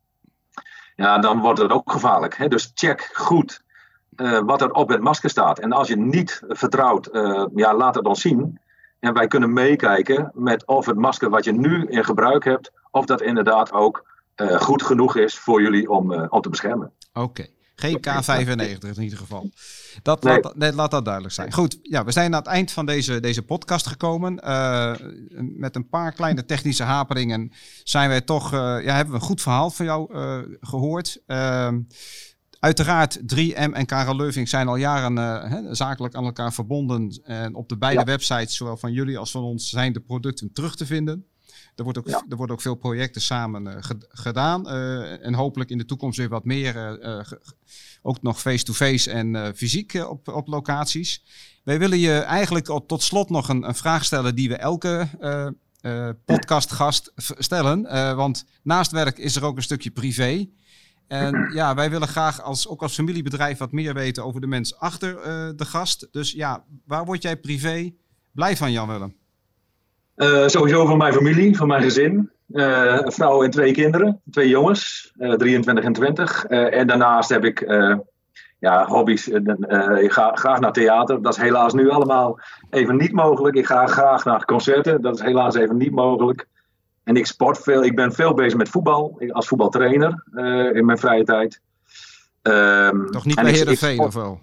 Ja, 0.97 1.19
dan 1.19 1.41
wordt 1.41 1.59
het 1.59 1.71
ook 1.71 1.93
gevaarlijk. 1.93 2.37
Hè? 2.37 2.49
Dus 2.49 2.71
check 2.75 3.11
goed 3.13 3.63
wat 4.45 4.63
er 4.63 4.73
op 4.73 4.89
het 4.89 5.01
masker 5.01 5.31
staat. 5.31 5.59
En 5.59 5.73
als 5.73 5.89
je 5.89 5.97
niet 5.97 6.43
vertrouwt, 6.49 7.09
ja, 7.55 7.75
laat 7.75 7.95
het 7.95 8.05
dan 8.05 8.17
zien. 8.17 8.59
En 9.01 9.15
wij 9.15 9.27
kunnen 9.27 9.53
meekijken 9.53 10.31
met 10.35 10.67
of 10.67 10.87
het 10.87 10.97
masker 10.97 11.31
wat 11.31 11.45
je 11.45 11.53
nu 11.53 11.87
in 11.87 12.05
gebruik 12.05 12.45
hebt, 12.45 12.73
of 12.91 13.05
dat 13.05 13.23
inderdaad 13.23 13.73
ook 13.73 14.07
uh, 14.37 14.61
goed 14.61 14.83
genoeg 14.83 15.17
is 15.17 15.39
voor 15.39 15.63
jullie 15.63 15.91
om, 15.91 16.13
uh, 16.13 16.25
om 16.29 16.41
te 16.41 16.49
beschermen. 16.49 16.93
Oké. 17.13 17.47
Geen 17.75 17.99
K95 17.99 18.97
in 18.97 19.03
ieder 19.03 19.19
geval. 19.19 19.51
Dat, 20.03 20.23
nee. 20.23 20.41
laat, 20.41 20.75
laat, 20.75 20.91
dat 20.91 21.05
duidelijk 21.05 21.35
zijn. 21.35 21.53
Goed, 21.53 21.79
ja, 21.83 22.05
we 22.05 22.13
zijn 22.13 22.35
aan 22.35 22.41
het 22.41 22.49
eind 22.49 22.73
van 22.73 22.87
deze, 22.87 23.21
deze 23.21 23.43
podcast 23.43 23.87
gekomen. 23.87 24.41
Uh, 24.45 24.95
met 25.39 25.77
een 25.77 25.89
paar 25.89 26.13
kleine 26.13 26.45
technische 26.45 26.83
haperingen 26.83 27.53
zijn 27.85 28.09
wij 28.09 28.21
toch, 28.21 28.51
ja, 28.51 28.95
hebben 28.95 29.15
we 29.15 29.21
een 29.21 29.27
goed 29.27 29.43
verhaal 29.43 29.71
van 29.71 29.87
jou 29.87 30.09
gehoord. 30.61 31.23
Ehm, 31.27 31.79
Uiteraard, 32.61 33.21
3M 33.27 33.73
en 33.73 33.87
Karel 33.87 34.17
Leuving 34.17 34.49
zijn 34.49 34.69
al 34.69 34.77
jaren 34.77 35.17
uh, 35.17 35.73
zakelijk 35.73 36.15
aan 36.15 36.25
elkaar 36.25 36.53
verbonden. 36.53 37.21
En 37.25 37.55
op 37.55 37.69
de 37.69 37.79
beide 37.79 38.05
websites, 38.05 38.57
zowel 38.57 38.77
van 38.77 38.93
jullie 38.93 39.19
als 39.19 39.31
van 39.31 39.43
ons, 39.43 39.69
zijn 39.69 39.93
de 39.93 40.01
producten 40.01 40.53
terug 40.53 40.77
te 40.77 40.87
vinden. 40.87 41.27
Er, 41.79 41.85
wordt 41.85 41.99
ook, 41.99 42.09
er 42.09 42.37
worden 42.37 42.57
ook 42.57 42.63
veel 42.63 42.75
projecten 42.75 43.21
samen 43.21 43.67
uh, 43.67 43.75
gedaan. 44.09 44.67
Uh, 44.67 45.27
en 45.27 45.35
hopelijk 45.35 45.71
in 45.71 45.79
de 45.79 45.85
toekomst 45.85 46.19
weer 46.19 46.29
wat 46.29 46.45
meer, 46.45 46.99
ook 48.03 48.23
nog 48.23 48.41
face-to-face 48.41 49.11
en 49.11 49.57
fysiek 49.57 49.95
op, 49.95 50.29
op 50.29 50.49
locaties. 50.49 51.25
Wij 51.65 51.79
willen 51.79 51.99
je 51.99 52.19
eigenlijk 52.19 52.67
tot 52.87 53.03
slot 53.03 53.31
nog 53.31 53.49
een, 53.49 53.69
een 53.69 53.75
vraag 53.75 54.05
stellen 54.05 54.35
die 54.35 54.49
we 54.49 54.57
elke 54.57 55.09
podcastgast 56.25 57.13
stellen. 57.17 57.83
want 58.17 58.45
naast 58.63 58.91
werk 58.91 59.19
is 59.19 59.37
er 59.37 59.45
ook 59.45 59.57
een 59.57 59.63
stukje 59.63 59.91
privé. 59.91 60.49
En 61.07 61.49
ja, 61.55 61.75
wij 61.75 61.91
willen 61.91 62.09
graag 62.09 62.43
als, 62.43 62.69
ook 62.69 62.83
als 62.83 62.95
familiebedrijf 62.95 63.59
wat 63.59 63.73
meer 63.73 63.95
weten 63.95 64.25
over 64.25 64.41
de 64.41 64.47
mens 64.47 64.77
achter 64.77 65.15
de 65.57 65.65
gast. 65.65 66.09
Dus 66.11 66.33
ja, 66.33 66.65
waar 66.85 67.05
word 67.05 67.23
jij 67.23 67.37
privé 67.37 67.93
blij 68.33 68.57
van, 68.57 68.73
Jan 68.73 68.89
Willem? 68.89 69.18
Uh, 70.19 70.47
sowieso 70.47 70.87
van 70.87 70.99
mijn 70.99 71.13
familie, 71.13 71.57
van 71.57 71.67
mijn 71.67 71.83
gezin. 71.83 72.31
Uh, 72.51 72.99
een 73.01 73.13
vrouw 73.13 73.43
en 73.43 73.51
twee 73.51 73.73
kinderen, 73.73 74.21
twee 74.31 74.49
jongens, 74.49 75.13
23 75.17 75.85
en 75.85 75.93
20. 75.93 76.45
en 76.45 76.87
daarnaast 76.87 77.29
heb 77.29 77.45
ik 77.45 77.67
ja, 78.59 78.87
hobby's. 78.87 79.29
ik 80.01 80.13
ga 80.13 80.35
graag 80.35 80.61
naar 80.61 80.73
theater. 80.73 81.23
Dat 81.23 81.37
is 81.37 81.43
helaas 81.43 81.73
nu 81.73 81.91
allemaal 81.91 82.41
even 82.71 82.97
niet 82.97 83.13
mogelijk. 83.13 83.57
Ik 83.57 83.67
ga 83.67 83.87
graag 83.87 84.25
naar 84.25 84.45
concerten. 84.45 85.03
Dat 85.03 85.15
is 85.15 85.23
helaas 85.23 85.55
even 85.55 85.77
niet 85.77 85.93
mogelijk. 85.93 86.47
En 87.05 87.17
ik 87.17 87.27
sport 87.27 87.59
veel. 87.59 87.85
Ik 87.85 87.97
ben 87.97 88.13
veel 88.13 88.35
bezig 88.35 88.59
met 88.59 88.69
voetbal. 88.69 89.21
als 89.31 89.49
voetbaltrainer 89.49 90.25
uh, 90.33 90.75
in 90.75 90.85
mijn 90.85 90.99
vrije 90.99 91.25
tijd. 91.25 91.61
Um, 92.43 93.11
Toch 93.11 93.25
niet 93.25 93.41
bij 93.41 93.51
Heerenveen 93.51 94.01
of 94.01 94.15
wel? 94.15 94.41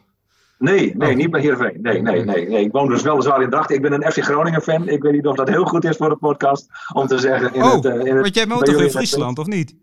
Nee, 0.57 0.95
nee, 0.95 1.09
oh. 1.09 1.15
niet 1.15 1.31
bij 1.31 1.41
Heerenveen. 1.41 1.81
Nee, 1.81 2.01
nee, 2.01 2.23
nee, 2.23 2.49
nee. 2.49 2.63
Ik 2.63 2.71
woon 2.71 2.89
dus 2.89 3.01
weliswaar 3.01 3.41
in 3.41 3.49
Dracht. 3.49 3.71
Ik 3.71 3.81
ben 3.81 3.93
een 3.93 4.11
FC 4.11 4.23
Groningen 4.23 4.61
fan. 4.61 4.87
Ik 4.87 5.03
weet 5.03 5.11
niet 5.11 5.27
of 5.27 5.35
dat 5.35 5.49
heel 5.49 5.65
goed 5.65 5.85
is 5.85 5.97
voor 5.97 6.09
de 6.09 6.15
podcast 6.15 6.67
om 6.93 7.07
te 7.07 7.17
zeggen. 7.17 7.53
In 7.53 7.63
oh, 7.63 7.73
het, 7.73 7.85
uh, 7.85 7.93
in 7.93 7.99
het, 7.99 8.21
want 8.21 8.35
jij 8.35 8.47
woont 8.47 8.65
toch 8.65 8.81
in 8.81 8.89
Friesland, 8.89 9.39
of 9.39 9.47
niet? 9.47 9.75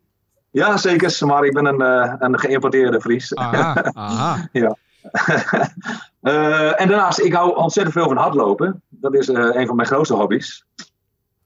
Ja, 0.51 0.77
zeker. 0.77 1.27
Maar 1.27 1.45
ik 1.45 1.53
ben 1.53 1.67
een, 1.67 1.83
uh, 1.83 2.15
een 2.19 2.39
geïmporteerde 2.39 3.01
Fries. 3.01 3.35
Aha, 3.35 3.85
aha. 3.93 4.49
ja. 4.53 4.77
en 6.77 6.89
daarnaast, 6.89 7.19
ik 7.19 7.33
hou 7.33 7.57
ontzettend 7.57 7.97
veel 7.97 8.09
van 8.09 8.17
hardlopen. 8.17 8.83
Dat 8.89 9.15
is 9.15 9.29
een 9.29 9.67
van 9.67 9.77
mijn 9.77 9.89
grootste 9.89 10.15
hobby's. 10.15 10.65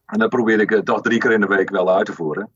En 0.07 0.19
dat 0.19 0.29
probeer 0.29 0.61
ik 0.61 0.85
toch 0.85 1.01
drie 1.01 1.19
keer 1.19 1.33
in 1.33 1.41
de 1.41 1.47
week 1.47 1.71
wel 1.71 1.95
uit 1.95 2.07
te 2.07 2.13
voeren. 2.13 2.51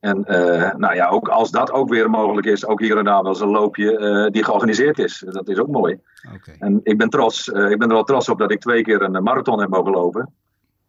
En 0.00 0.24
uh, 0.28 0.74
nou 0.74 0.94
ja, 0.94 1.08
ook 1.08 1.28
als 1.28 1.50
dat 1.50 1.72
ook 1.72 1.88
weer 1.88 2.10
mogelijk 2.10 2.46
is, 2.46 2.66
ook 2.66 2.80
hier 2.80 2.98
en 2.98 3.04
daar 3.04 3.22
wel 3.22 3.30
eens 3.30 3.40
een 3.40 3.48
loopje 3.48 3.98
uh, 3.98 4.30
die 4.30 4.44
georganiseerd 4.44 4.98
is. 4.98 5.24
Dat 5.26 5.48
is 5.48 5.58
ook 5.58 5.68
mooi. 5.68 6.00
Okay. 6.34 6.56
En 6.58 6.80
ik 6.82 6.98
ben, 6.98 7.08
trots, 7.08 7.48
uh, 7.48 7.70
ik 7.70 7.78
ben 7.78 7.88
er 7.88 7.94
wel 7.94 8.04
trots 8.04 8.28
op 8.28 8.38
dat 8.38 8.50
ik 8.50 8.60
twee 8.60 8.82
keer 8.82 9.02
een 9.02 9.22
marathon 9.22 9.60
heb 9.60 9.68
mogen 9.68 9.92
lopen. 9.92 10.32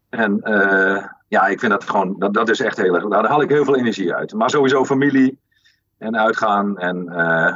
En 0.09 0.41
ja, 1.27 1.47
ik 1.47 1.59
vind 1.59 1.71
dat 1.71 1.83
gewoon, 1.83 2.15
dat, 2.17 2.33
dat 2.33 2.49
is 2.49 2.59
echt 2.59 2.77
heel 2.77 2.95
erg, 2.95 3.07
daar 3.07 3.27
haal 3.27 3.41
ik 3.41 3.49
heel 3.49 3.65
veel 3.65 3.77
energie 3.77 4.13
uit. 4.13 4.33
Maar 4.33 4.49
sowieso 4.49 4.85
familie 4.85 5.37
en 5.99 6.17
uitgaan 6.17 6.77
en 6.77 7.05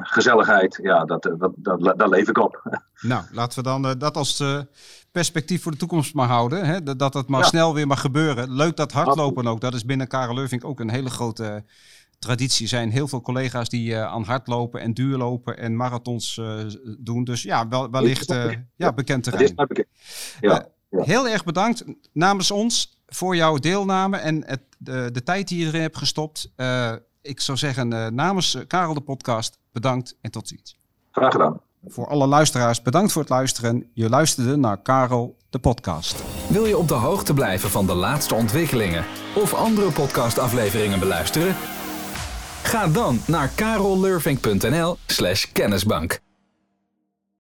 gezelligheid, 0.03 0.79
ja, 0.83 1.05
dat, 1.05 1.29
dat, 1.37 1.51
dat, 1.55 1.93
daar 1.97 2.09
leef 2.09 2.29
ik 2.29 2.37
op. 2.37 2.61
Nou, 3.01 3.23
laten 3.31 3.57
we 3.57 3.63
dan 3.63 3.81
dat 3.97 4.17
als 4.17 4.43
perspectief 5.11 5.61
voor 5.61 5.71
de 5.71 5.77
toekomst 5.77 6.13
maar 6.13 6.27
houden. 6.27 6.65
Hè? 6.65 6.83
Dat, 6.83 6.99
dat 6.99 7.13
het 7.13 7.27
maar 7.27 7.45
snel 7.45 7.73
weer 7.73 7.87
mag 7.87 8.01
gebeuren. 8.01 8.51
Leuk 8.51 8.75
dat 8.75 8.91
hardlopen 8.91 9.47
ook. 9.47 9.61
Dat 9.61 9.73
is 9.73 9.85
binnen 9.85 10.07
Karel 10.07 10.35
Leuving 10.35 10.63
ook 10.63 10.79
een 10.79 10.89
hele 10.89 11.09
grote 11.09 11.63
traditie. 12.19 12.63
Er 12.63 12.69
zijn 12.69 12.91
heel 12.91 13.07
veel 13.07 13.21
collega's 13.21 13.69
die 13.69 13.97
aan 13.97 14.23
hardlopen 14.23 14.81
en 14.81 14.93
duurlopen 14.93 15.57
en 15.57 15.75
marathons 15.75 16.41
doen. 16.97 17.23
Dus 17.23 17.43
ja, 17.43 17.67
wel, 17.67 17.89
wellicht 17.89 18.35
ja, 18.75 18.93
bekend 18.93 19.23
terrein. 19.23 19.53
Ja. 20.39 20.67
heel 20.89 21.27
erg 21.27 21.43
bedankt 21.43 21.83
namens 22.13 22.51
ons 22.51 23.01
voor 23.07 23.35
jouw 23.35 23.57
deelname 23.57 24.17
en 24.17 24.43
het, 24.45 24.61
de, 24.77 25.09
de 25.11 25.23
tijd 25.23 25.47
die 25.47 25.59
je 25.59 25.65
erin 25.65 25.81
hebt 25.81 25.97
gestopt. 25.97 26.51
Ik 27.23 27.41
zou 27.41 27.57
zeggen 27.57 28.15
namens 28.15 28.57
Karel 28.67 28.93
de 28.93 29.01
podcast 29.01 29.59
bedankt 29.71 30.17
en 30.21 30.31
tot 30.31 30.47
ziens. 30.47 30.77
Graag 31.11 31.31
gedaan. 31.31 31.59
Voor 31.87 32.07
alle 32.07 32.27
luisteraars, 32.27 32.81
bedankt 32.81 33.11
voor 33.11 33.21
het 33.21 33.31
luisteren. 33.31 33.89
Je 33.93 34.09
luisterde 34.09 34.55
naar 34.55 34.81
Karel, 34.81 35.37
de 35.49 35.59
podcast. 35.59 36.23
Wil 36.49 36.65
je 36.65 36.77
op 36.77 36.87
de 36.87 36.93
hoogte 36.93 37.33
blijven 37.33 37.69
van 37.69 37.85
de 37.85 37.93
laatste 37.93 38.35
ontwikkelingen 38.35 39.05
of 39.35 39.53
andere 39.53 39.91
podcastafleveringen 39.91 40.99
beluisteren? 40.99 41.55
Ga 42.63 42.87
dan 42.87 43.19
naar 43.27 43.49
karellurving.nl/slash 43.55 45.51
kennisbank. 45.51 46.19